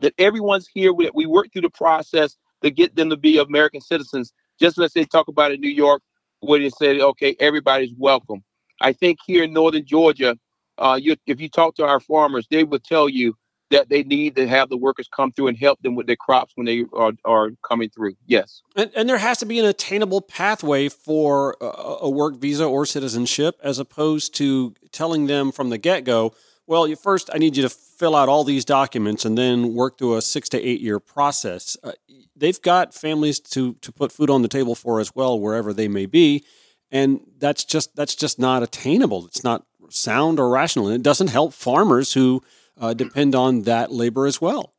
[0.00, 0.92] that everyone's here.
[1.00, 4.32] That we work through the process to get them to be American citizens.
[4.60, 6.00] Just as they talk about in New York,
[6.40, 8.44] where they said, okay, everybody's welcome.
[8.80, 10.38] I think here in northern Georgia,
[10.78, 13.34] uh, you, if you talk to our farmers, they will tell you
[13.70, 16.52] that they need to have the workers come through and help them with their crops
[16.54, 18.14] when they are, are coming through.
[18.26, 18.62] Yes.
[18.76, 21.66] And, and there has to be an attainable pathway for a,
[22.02, 26.34] a work visa or citizenship as opposed to telling them from the get go,
[26.66, 30.16] well, first, I need you to fill out all these documents and then work through
[30.16, 31.76] a six to eight year process.
[31.82, 31.92] Uh,
[32.36, 35.88] they've got families to, to put food on the table for as well, wherever they
[35.88, 36.44] may be.
[36.90, 39.26] And that's just that's just not attainable.
[39.26, 40.86] It's not sound or rational.
[40.88, 42.42] And it doesn't help farmers who
[42.80, 44.74] uh, depend on that labor as well.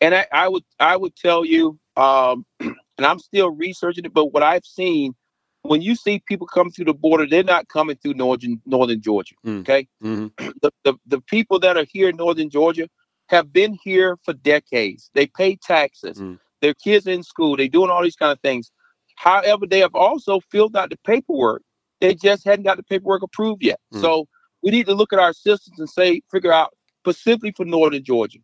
[0.00, 4.26] And I, I would I would tell you, um, and I'm still researching it, but
[4.26, 5.14] what I've seen,
[5.62, 9.34] when you see people come through the border, they're not coming through northern northern Georgia.
[9.46, 9.60] Mm.
[9.60, 10.28] Okay, mm-hmm.
[10.62, 12.88] the, the the people that are here in northern Georgia
[13.28, 15.10] have been here for decades.
[15.14, 16.18] They pay taxes.
[16.18, 16.38] Mm.
[16.62, 17.56] Their kids in school.
[17.56, 18.70] They're doing all these kind of things.
[19.16, 21.62] However, they have also filled out the paperwork.
[22.00, 23.80] They just hadn't got the paperwork approved yet.
[23.94, 24.00] Mm.
[24.00, 24.26] So
[24.62, 28.38] we need to look at our systems and say, figure out specifically for Northern Georgia,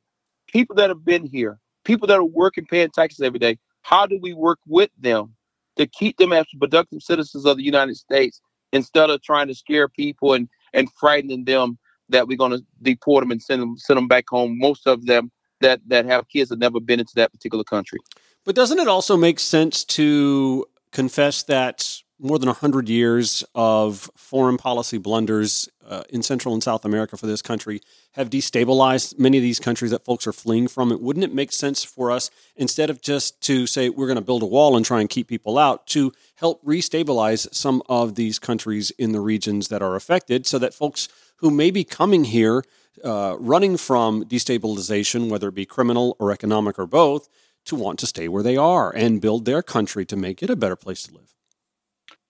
[0.47, 4.19] people that have been here, people that are working, paying taxes every day, how do
[4.21, 5.35] we work with them
[5.77, 8.41] to keep them as productive citizens of the United States
[8.73, 13.23] instead of trying to scare people and, and frightening them that we're going to deport
[13.23, 14.59] them and send them send them back home.
[14.59, 17.99] Most of them that that have kids have never been into that particular country.
[18.45, 24.57] But doesn't it also make sense to confess that more than 100 years of foreign
[24.57, 27.81] policy blunders uh, in Central and South America for this country
[28.13, 30.91] have destabilized many of these countries that folks are fleeing from.
[30.91, 34.23] It wouldn't it make sense for us instead of just to say we're going to
[34.23, 38.39] build a wall and try and keep people out to help restabilize some of these
[38.39, 42.65] countries in the regions that are affected, so that folks who may be coming here
[43.05, 47.29] uh, running from destabilization, whether it be criminal or economic or both,
[47.67, 50.57] to want to stay where they are and build their country to make it a
[50.57, 51.36] better place to live.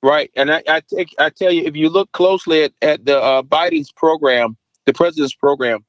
[0.03, 3.21] Right, and I, I take I tell you, if you look closely at, at the
[3.21, 5.85] uh, Biden's program, the president's program,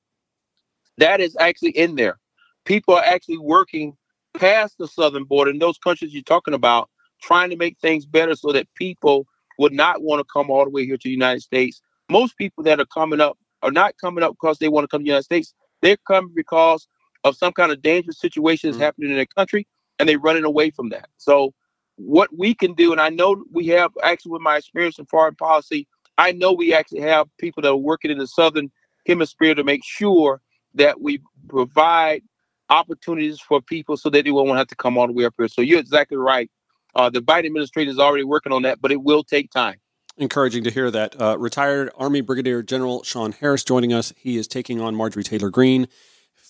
[0.98, 2.18] that is actually in there.
[2.66, 3.96] People are actually working
[4.34, 6.90] past the southern border in those countries you're talking about,
[7.22, 9.28] trying to make things better so that people
[9.60, 11.82] would not want to come all the way here to the United States.
[12.10, 15.02] Most people that are coming up are not coming up because they want to come
[15.02, 15.54] to the United States.
[15.82, 16.88] They're coming because
[17.24, 18.84] of some kind of dangerous situation that's mm-hmm.
[18.84, 19.68] happening in their country,
[20.00, 21.10] and they're running away from that.
[21.18, 21.54] So
[21.98, 25.36] what we can do, and I know we have actually with my experience in foreign
[25.36, 28.72] policy, I know we actually have people that are working in the southern
[29.06, 30.42] hemisphere to make sure
[30.76, 32.24] that we provide
[32.70, 35.48] opportunities for people so that they won't have to come all the way up here.
[35.48, 36.50] So you're exactly right.
[36.96, 39.76] Uh, the Biden administration is already working on that, but it will take time.
[40.18, 41.20] Encouraging to hear that.
[41.22, 44.14] Uh, retired Army Brigadier General Shawn Harris joining us.
[44.18, 45.88] He is taking on Marjorie Taylor Greene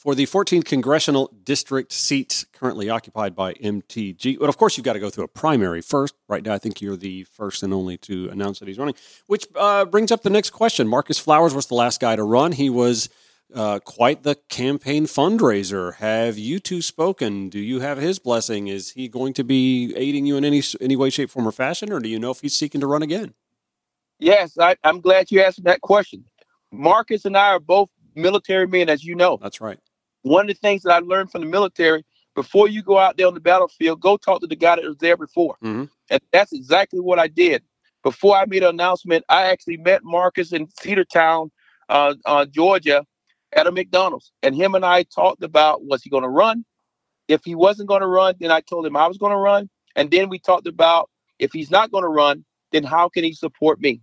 [0.08, 4.40] for the 14th congressional district seat currently occupied by MTG.
[4.40, 6.16] But of course, you've got to go through a primary first.
[6.30, 9.48] Right now, I think you're the first and only to announce that he's running, which
[9.54, 10.88] uh, brings up the next question.
[10.88, 12.54] Marcus Flowers was the last guy to run.
[12.54, 13.10] He was
[13.54, 15.96] uh, quite the campaign fundraiser.
[15.96, 17.50] Have you two spoken?
[17.50, 18.70] Do you have his blessing?
[18.70, 21.92] Is he going to be aiding you in any any way, shape, form, or fashion,
[21.92, 23.34] or do you know if he's seeking to run again?
[24.20, 26.24] Yes, I, I'm glad you asked that question.
[26.72, 29.38] Marcus and I are both military men, as you know.
[29.42, 29.80] That's right.
[30.28, 32.04] One of the things that I learned from the military
[32.36, 34.98] before you go out there on the battlefield, go talk to the guy that was
[34.98, 35.56] there before.
[35.64, 35.86] Mm-hmm.
[36.12, 37.64] And that's exactly what I did.
[38.04, 41.50] Before I made an announcement, I actually met Marcus in Cedartown,
[41.90, 43.06] uh, uh, Georgia,
[43.54, 44.32] at a McDonald's.
[44.44, 46.64] And him and I talked about was he going to run?
[47.28, 49.70] If he wasn't going to run, then I told him I was going to run.
[49.96, 53.34] And then we talked about if he's not going to run, then how can he
[53.34, 54.02] support me?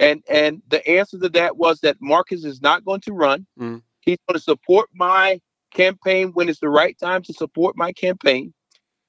[0.00, 3.46] And and the answer to that was that Marcus is not going to run.
[3.60, 3.82] Mm.
[4.00, 5.40] He's going to support my
[5.74, 8.54] campaign when it's the right time to support my campaign.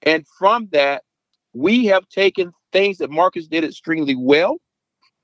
[0.01, 1.03] And from that,
[1.53, 4.57] we have taken things that Marcus did extremely well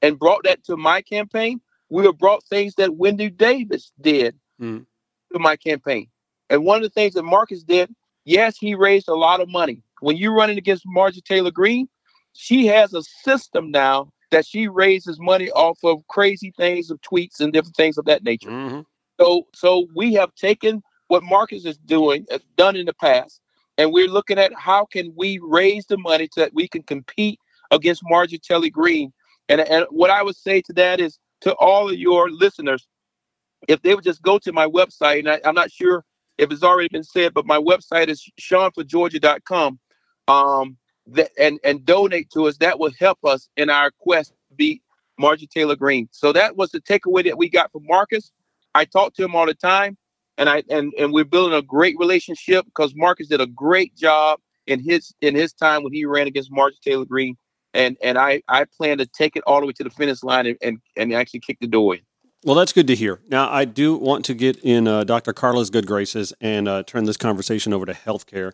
[0.01, 4.85] and brought that to my campaign, we have brought things that Wendy Davis did Mm.
[5.33, 6.07] to my campaign.
[6.49, 7.93] And one of the things that Marcus did,
[8.25, 9.81] yes, he raised a lot of money.
[9.99, 11.87] When you're running against Marjorie Taylor Greene,
[12.33, 17.39] she has a system now that she raises money off of crazy things of tweets
[17.39, 18.49] and different things of that nature.
[18.49, 18.85] Mhm.
[19.19, 20.81] So so we have taken
[21.11, 23.41] what Marcus is doing, has done in the past,
[23.77, 27.37] and we're looking at how can we raise the money so that we can compete
[27.69, 29.11] against Marjorie Taylor Greene.
[29.49, 32.87] And and what I would say to that is to all of your listeners,
[33.67, 36.05] if they would just go to my website, and I, I'm not sure
[36.37, 39.79] if it's already been said, but my website is shawnforgeorgia.com.
[40.29, 42.55] Um, that and and donate to us.
[42.59, 44.81] That will help us in our quest to beat
[45.19, 46.07] Marjorie Taylor Greene.
[46.11, 48.31] So that was the takeaway that we got from Marcus.
[48.73, 49.97] I talk to him all the time,
[50.41, 54.39] and I and and we're building a great relationship because Marcus did a great job
[54.65, 57.37] in his in his time when he ran against Marjorie Taylor Greene.
[57.75, 60.47] And and I I plan to take it all the way to the finish line
[60.47, 62.01] and and, and actually kick the door in.
[62.43, 63.19] Well, that's good to hear.
[63.29, 65.31] Now, I do want to get in uh, Dr.
[65.31, 68.51] Carla's good graces and uh, turn this conversation over to healthcare.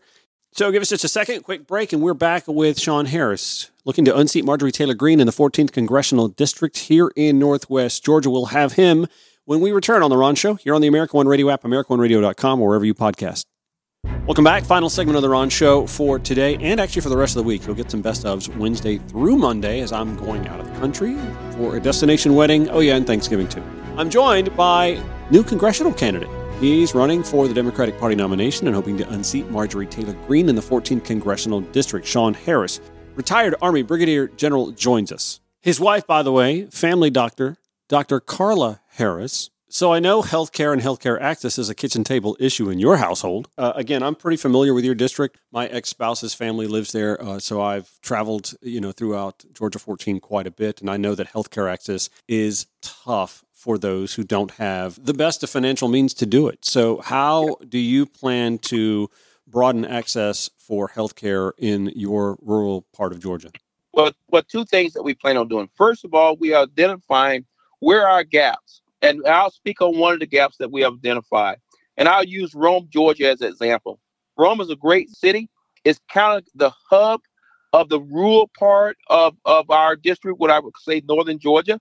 [0.52, 4.04] So, give us just a second, quick break, and we're back with Shawn Harris, looking
[4.04, 8.30] to unseat Marjorie Taylor Greene in the 14th Congressional District here in Northwest Georgia.
[8.30, 9.08] We'll have him
[9.48, 12.60] when we return on The Ron Show here on the America One Radio app, AmericaOneRadio.com,
[12.60, 13.46] or wherever you podcast.
[14.26, 14.66] Welcome back.
[14.66, 17.48] Final segment of The Ron Show for today and actually for the rest of the
[17.48, 17.66] week.
[17.66, 21.18] You'll get some best ofs Wednesday through Monday as I'm going out of the country
[21.52, 22.70] for a destination wedding.
[22.70, 23.64] Oh, yeah, and Thanksgiving too.
[23.96, 26.30] I'm joined by new congressional candidate.
[26.60, 30.56] He's running for the Democratic Party nomination and hoping to unseat Marjorie Taylor Greene in
[30.56, 32.06] the 14th Congressional District.
[32.06, 32.82] Shawn Harris,
[33.16, 35.40] retired Army Brigadier General, joins us.
[35.62, 37.56] His wife, by the way, family doctor,
[37.88, 38.20] Dr.
[38.20, 39.50] Carla Harris.
[39.70, 43.50] So I know healthcare and healthcare access is a kitchen table issue in your household.
[43.58, 45.40] Uh, again, I'm pretty familiar with your district.
[45.52, 50.48] My ex-spouse's family lives there, uh, so I've traveled, you know, throughout Georgia 14 quite
[50.48, 55.04] a bit, and I know that healthcare access is tough for those who don't have
[55.04, 56.64] the best of financial means to do it.
[56.64, 59.10] So, how do you plan to
[59.46, 63.52] broaden access for healthcare in your rural part of Georgia?
[63.94, 65.70] Well, well, two things that we plan on doing.
[65.76, 67.46] First of all, we are identifying
[67.80, 71.58] where are gaps, and I'll speak on one of the gaps that we have identified.
[71.98, 74.00] And I'll use Rome, Georgia, as an example.
[74.38, 75.50] Rome is a great city.
[75.84, 77.22] It's kind of the hub
[77.74, 81.80] of the rural part of, of our district, what I would say northern Georgia.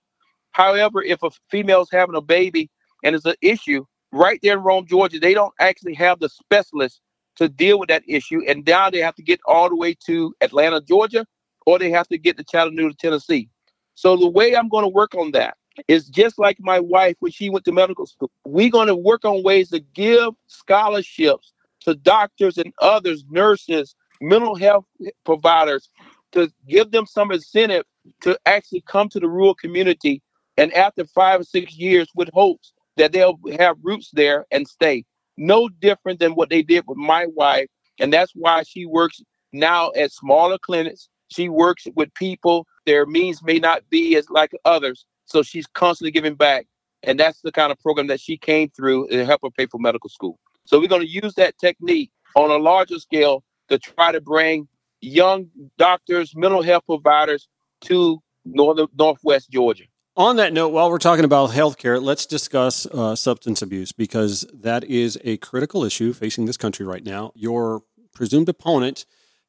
[0.51, 2.69] However, if a female is having a baby
[3.03, 6.99] and it's an issue right there in Rome, Georgia, they don't actually have the specialists
[7.35, 8.41] to deal with that issue.
[8.47, 11.25] And now they have to get all the way to Atlanta, Georgia,
[11.65, 13.49] or they have to get to Chattanooga, Tennessee.
[13.93, 15.57] So the way I'm going to work on that
[15.87, 18.31] is just like my wife when she went to medical school.
[18.45, 24.55] We're going to work on ways to give scholarships to doctors and others, nurses, mental
[24.55, 24.85] health
[25.25, 25.89] providers,
[26.33, 27.85] to give them some incentive
[28.21, 30.21] to actually come to the rural community
[30.57, 35.05] and after five or six years with hopes that they'll have roots there and stay.
[35.37, 37.67] No different than what they did with my wife.
[37.99, 39.21] And that's why she works
[39.53, 41.09] now at smaller clinics.
[41.29, 45.05] She works with people, their means may not be as like others.
[45.27, 46.67] So she's constantly giving back.
[47.03, 49.79] And that's the kind of program that she came through to help her pay for
[49.79, 50.39] medical school.
[50.65, 54.67] So we're going to use that technique on a larger scale to try to bring
[55.01, 57.47] young doctors, mental health providers
[57.81, 59.83] to northern northwest Georgia.
[60.15, 64.83] On that note, while we're talking about healthcare, let's discuss uh, substance abuse because that
[64.85, 67.31] is a critical issue facing this country right now.
[67.35, 67.83] Your
[68.15, 69.05] presumed opponent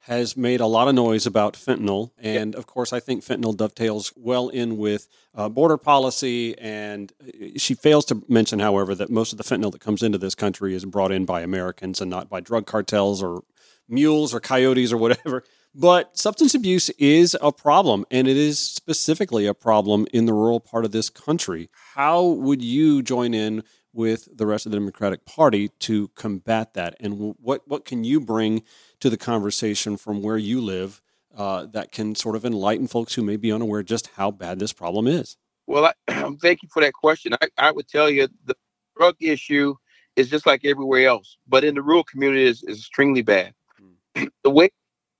[0.08, 2.10] has made a lot of noise about fentanyl.
[2.18, 6.58] And of course, I think fentanyl dovetails well in with uh, border policy.
[6.58, 7.12] And
[7.56, 10.74] she fails to mention, however, that most of the fentanyl that comes into this country
[10.74, 13.42] is brought in by Americans and not by drug cartels or
[13.86, 15.44] mules or coyotes or whatever.
[15.74, 20.58] But substance abuse is a problem, and it is specifically a problem in the rural
[20.58, 21.68] part of this country.
[21.94, 26.96] How would you join in with the rest of the Democratic Party to combat that?
[26.98, 28.62] And what, what can you bring
[29.00, 31.00] to the conversation from where you live
[31.36, 34.72] uh, that can sort of enlighten folks who may be unaware just how bad this
[34.72, 35.36] problem is?
[35.66, 37.34] Well, I, thank you for that question.
[37.40, 38.56] I, I would tell you the
[38.96, 39.74] drug issue
[40.16, 43.54] is just like everywhere else, but in the rural community is, is extremely bad.
[44.42, 44.70] the way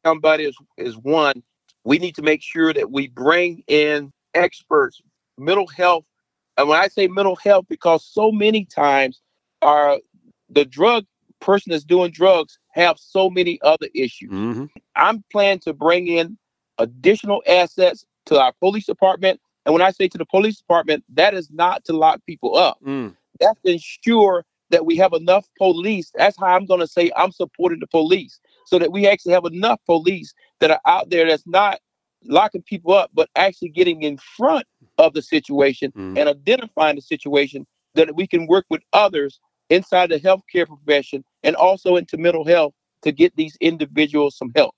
[0.05, 1.43] somebody is, is one,
[1.85, 5.01] we need to make sure that we bring in experts,
[5.39, 6.05] mental health.
[6.57, 9.20] And when I say mental health, because so many times
[9.62, 9.99] our
[10.51, 11.05] the drug
[11.41, 14.30] person that's doing drugs have so many other issues.
[14.30, 14.64] Mm-hmm.
[14.97, 16.39] I'm planning to bring in
[16.78, 19.41] additional assets to our police department.
[19.66, 22.78] And when I say to the police department, that is not to lock people up.
[22.84, 23.14] Mm.
[23.41, 26.11] That's to ensure that we have enough police.
[26.14, 29.45] That's how I'm going to say I'm supporting the police so that we actually have
[29.47, 31.80] enough police that are out there that's not
[32.24, 34.66] locking people up, but actually getting in front
[34.99, 36.18] of the situation Mm.
[36.18, 41.57] and identifying the situation that we can work with others inside the healthcare profession and
[41.57, 44.74] also into mental health to get these individuals some help.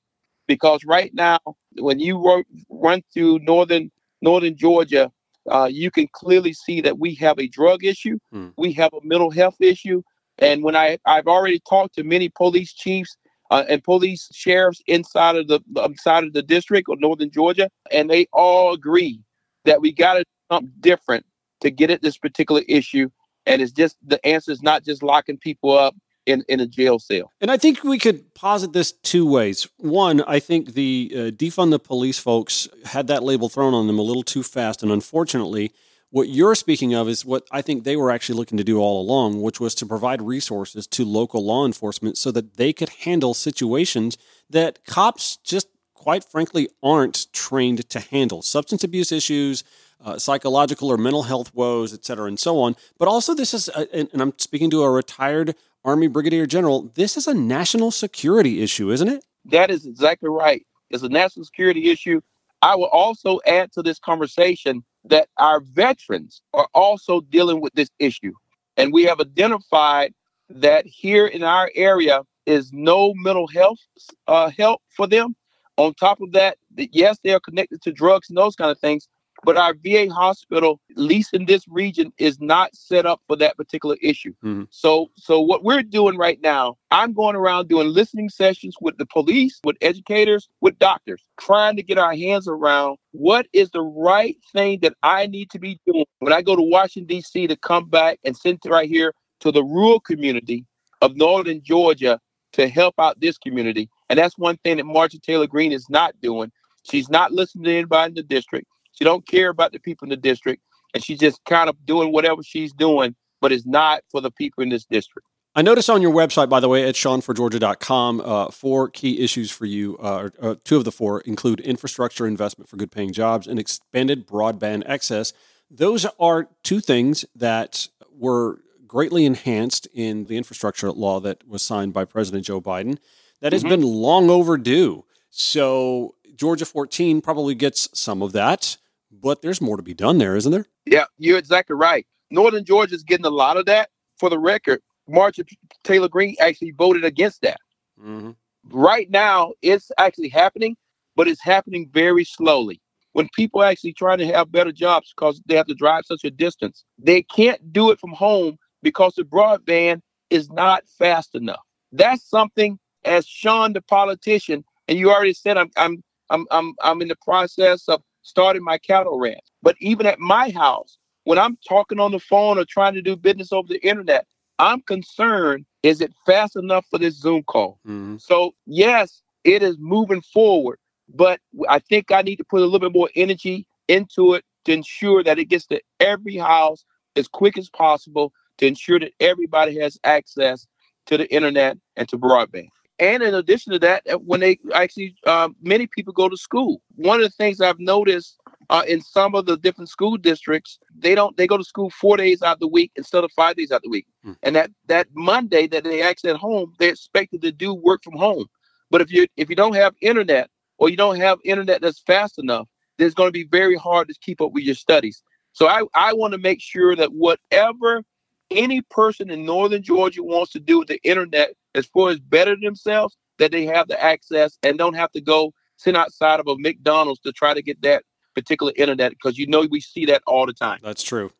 [0.46, 1.38] Because right now,
[1.78, 3.90] when you ro- run through northern
[4.20, 5.10] northern Georgia,
[5.50, 8.48] uh, you can clearly see that we have a drug issue, Hmm.
[8.56, 10.02] we have a mental health issue,
[10.38, 13.16] and when I I've already talked to many police chiefs
[13.50, 18.10] uh, and police sheriffs inside of the inside of the district of northern Georgia, and
[18.10, 19.20] they all agree
[19.64, 21.24] that we got to something different
[21.60, 23.08] to get at this particular issue.
[23.46, 25.94] And it's just the answer is not just locking people up
[26.26, 27.32] in, in a jail cell.
[27.40, 29.68] And I think we could posit this two ways.
[29.78, 33.98] One, I think the uh, defund the police folks had that label thrown on them
[33.98, 34.82] a little too fast.
[34.82, 35.72] And unfortunately,
[36.10, 39.00] what you're speaking of is what I think they were actually looking to do all
[39.00, 43.32] along, which was to provide resources to local law enforcement so that they could handle
[43.32, 44.18] situations
[44.48, 45.68] that cops just
[46.00, 49.62] quite frankly aren't trained to handle substance abuse issues
[50.02, 53.68] uh, psychological or mental health woes et cetera and so on but also this is
[53.68, 55.54] a, and and i'm speaking to a retired
[55.84, 60.64] army brigadier general this is a national security issue isn't it That is exactly right.
[60.90, 62.20] It's a national security issue.
[62.62, 67.88] I will also add to this conversation that our veterans are also dealing with this
[67.98, 68.32] issue.
[68.76, 70.12] And we have identified
[70.50, 73.78] that here in our area is no mental health
[74.26, 75.34] uh, help for them.
[75.76, 78.78] On top of that, that yes, they are connected to drugs and those kind of
[78.78, 79.08] things,
[79.44, 83.56] but our VA hospital, at least in this region, is not set up for that
[83.56, 84.32] particular issue.
[84.44, 84.66] Mhm.
[84.70, 89.06] So, so what we're doing right now, I'm going around doing listening sessions with the
[89.06, 94.36] police, with educators, with doctors, trying to get our hands around what is the right
[94.52, 97.46] thing that I need to be doing when I go to Washington D.C.
[97.46, 100.66] to come back and send it right here to the rural community
[101.02, 102.20] of northern Georgia
[102.52, 103.88] to help out this community.
[104.08, 106.50] And that's one thing that Marjorie Taylor Greene is not doing.
[106.82, 108.66] She's not listening to anybody in the district.
[109.00, 112.12] She don't care about the people in the district, and she's just kind of doing
[112.12, 115.26] whatever she's doing, but it's not for the people in this district.
[115.54, 119.64] I noticed on your website, by the way, at shawnforgeorgia.com, uh, four key issues for
[119.64, 119.96] you.
[119.98, 124.26] Uh, uh, two of the four include infrastructure investment for good paying jobs and expanded
[124.26, 125.32] broadband access.
[125.70, 131.94] Those are two things that were greatly enhanced in the infrastructure law that was signed
[131.94, 132.98] by President Joe Biden.
[133.40, 133.68] That has Mhm.
[133.70, 135.04] been long overdue.
[135.30, 138.76] So Georgia 14 probably gets some of that,
[139.10, 140.66] but there's more to be done there, isn't there?
[140.86, 142.06] Yeah, you're exactly right.
[142.30, 143.90] Northern Georgia is getting a lot of that.
[144.18, 145.46] For the record, Marjorie
[145.82, 147.58] Taylor Greene actually voted against that.
[148.00, 148.30] Mm-hmm.
[148.70, 150.74] right now it's actually happening,
[151.16, 152.80] but it's happening very slowly.
[153.12, 156.30] When people actually try to have better jobs because they have to drive such a
[156.30, 160.00] distance, they can't do it from home because the broadband
[160.30, 161.60] is not fast enough.
[161.92, 167.02] That's something as Shawn the politician, and you already said I'm I'm I'm I'm I'm
[167.02, 169.44] in the process of starting my cattle ranch.
[169.62, 173.16] But even at my house, when I'm talking on the phone or trying to do
[173.16, 174.26] business over the internet,
[174.58, 177.78] I'm concerned is it fast enough for this Zoom call?
[177.86, 178.16] Mm-hmm.
[178.18, 182.80] So yes, it is moving forward, but I think I need to put a little
[182.80, 186.84] bit more energy into it to ensure that it gets to every house
[187.16, 190.66] as quick as possible to ensure that everybody has access
[191.06, 192.68] to the internet and to broadband.
[193.00, 196.82] And in addition to that, uh, when they actually, um, many people go to school.
[196.96, 198.38] One of the things I've noticed
[198.68, 202.18] uh, in some of the different school districts, they don't they go to school four
[202.18, 204.06] days out of the week instead of five days out of the week.
[204.22, 204.32] Hmm.
[204.42, 208.16] And that that Monday that they actually at home, they're expected to do work from
[208.16, 208.46] home.
[208.90, 212.38] But if you if you don't have internet or you don't have internet that's fast
[212.38, 215.22] enough, then it's going to be very hard to keep up with your studies.
[215.52, 218.02] So I, I want to make sure that whatever
[218.50, 222.56] any person in northern Georgia wants to do with the internet as far as better
[222.60, 226.56] themselves, that they have the access and don't have to go sit outside of a
[226.58, 228.04] McDonald's to try to get that
[228.34, 230.78] particular internet because you know we see that all the time.
[230.82, 231.32] That's true.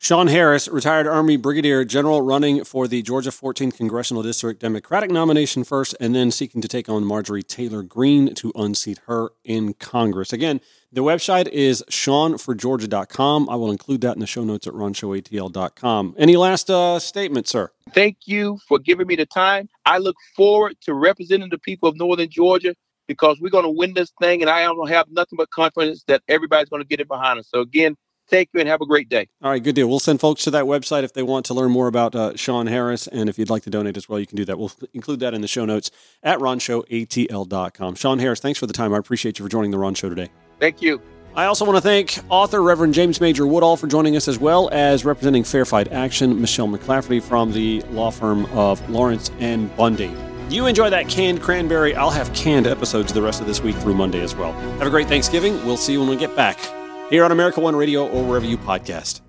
[0.00, 5.64] Shawn Harris, retired Army Brigadier General, running for the Georgia 14th Congressional District Democratic nomination
[5.64, 10.32] first, and then seeking to take on Marjorie Taylor Greene to unseat her in Congress.
[10.32, 10.60] Again,
[10.92, 13.50] the website is shawnforgeorgia.com.
[13.50, 16.14] I will include that in the show notes at ronshowatl.com.
[16.16, 17.72] Any last uh, statement, sir?
[17.92, 19.68] Thank you for giving me the time.
[19.84, 22.76] I look forward to representing the people of northern Georgia
[23.08, 26.22] because we're going to win this thing, and I don't have nothing but confidence that
[26.28, 27.48] everybody's going to get it behind us.
[27.52, 27.96] So again,
[28.28, 29.28] thank you and have a great day.
[29.42, 29.88] All right, good deal.
[29.88, 32.66] We'll send folks to that website if they want to learn more about uh, Shawn
[32.66, 33.06] Harris.
[33.06, 34.58] And if you'd like to donate as well, you can do that.
[34.58, 35.90] We'll include that in the show notes
[36.22, 37.94] at ronshowatl.com.
[37.94, 38.94] Shawn Harris, thanks for the time.
[38.94, 40.30] I appreciate you for joining the Ron Show today.
[40.58, 41.00] Thank you.
[41.34, 44.68] I also want to thank author Reverend James Major Woodall for joining us, as well
[44.72, 50.12] as representing Fair Fight Action, Michelle McLafferty from the law firm of Lawrence and Bundy.
[50.48, 51.94] You enjoy that canned cranberry.
[51.94, 54.52] I'll have canned episodes the rest of this week through Monday as well.
[54.52, 55.54] Have a great Thanksgiving.
[55.66, 56.58] We'll see you when we get back
[57.10, 59.20] here on America One Radio or wherever you podcast.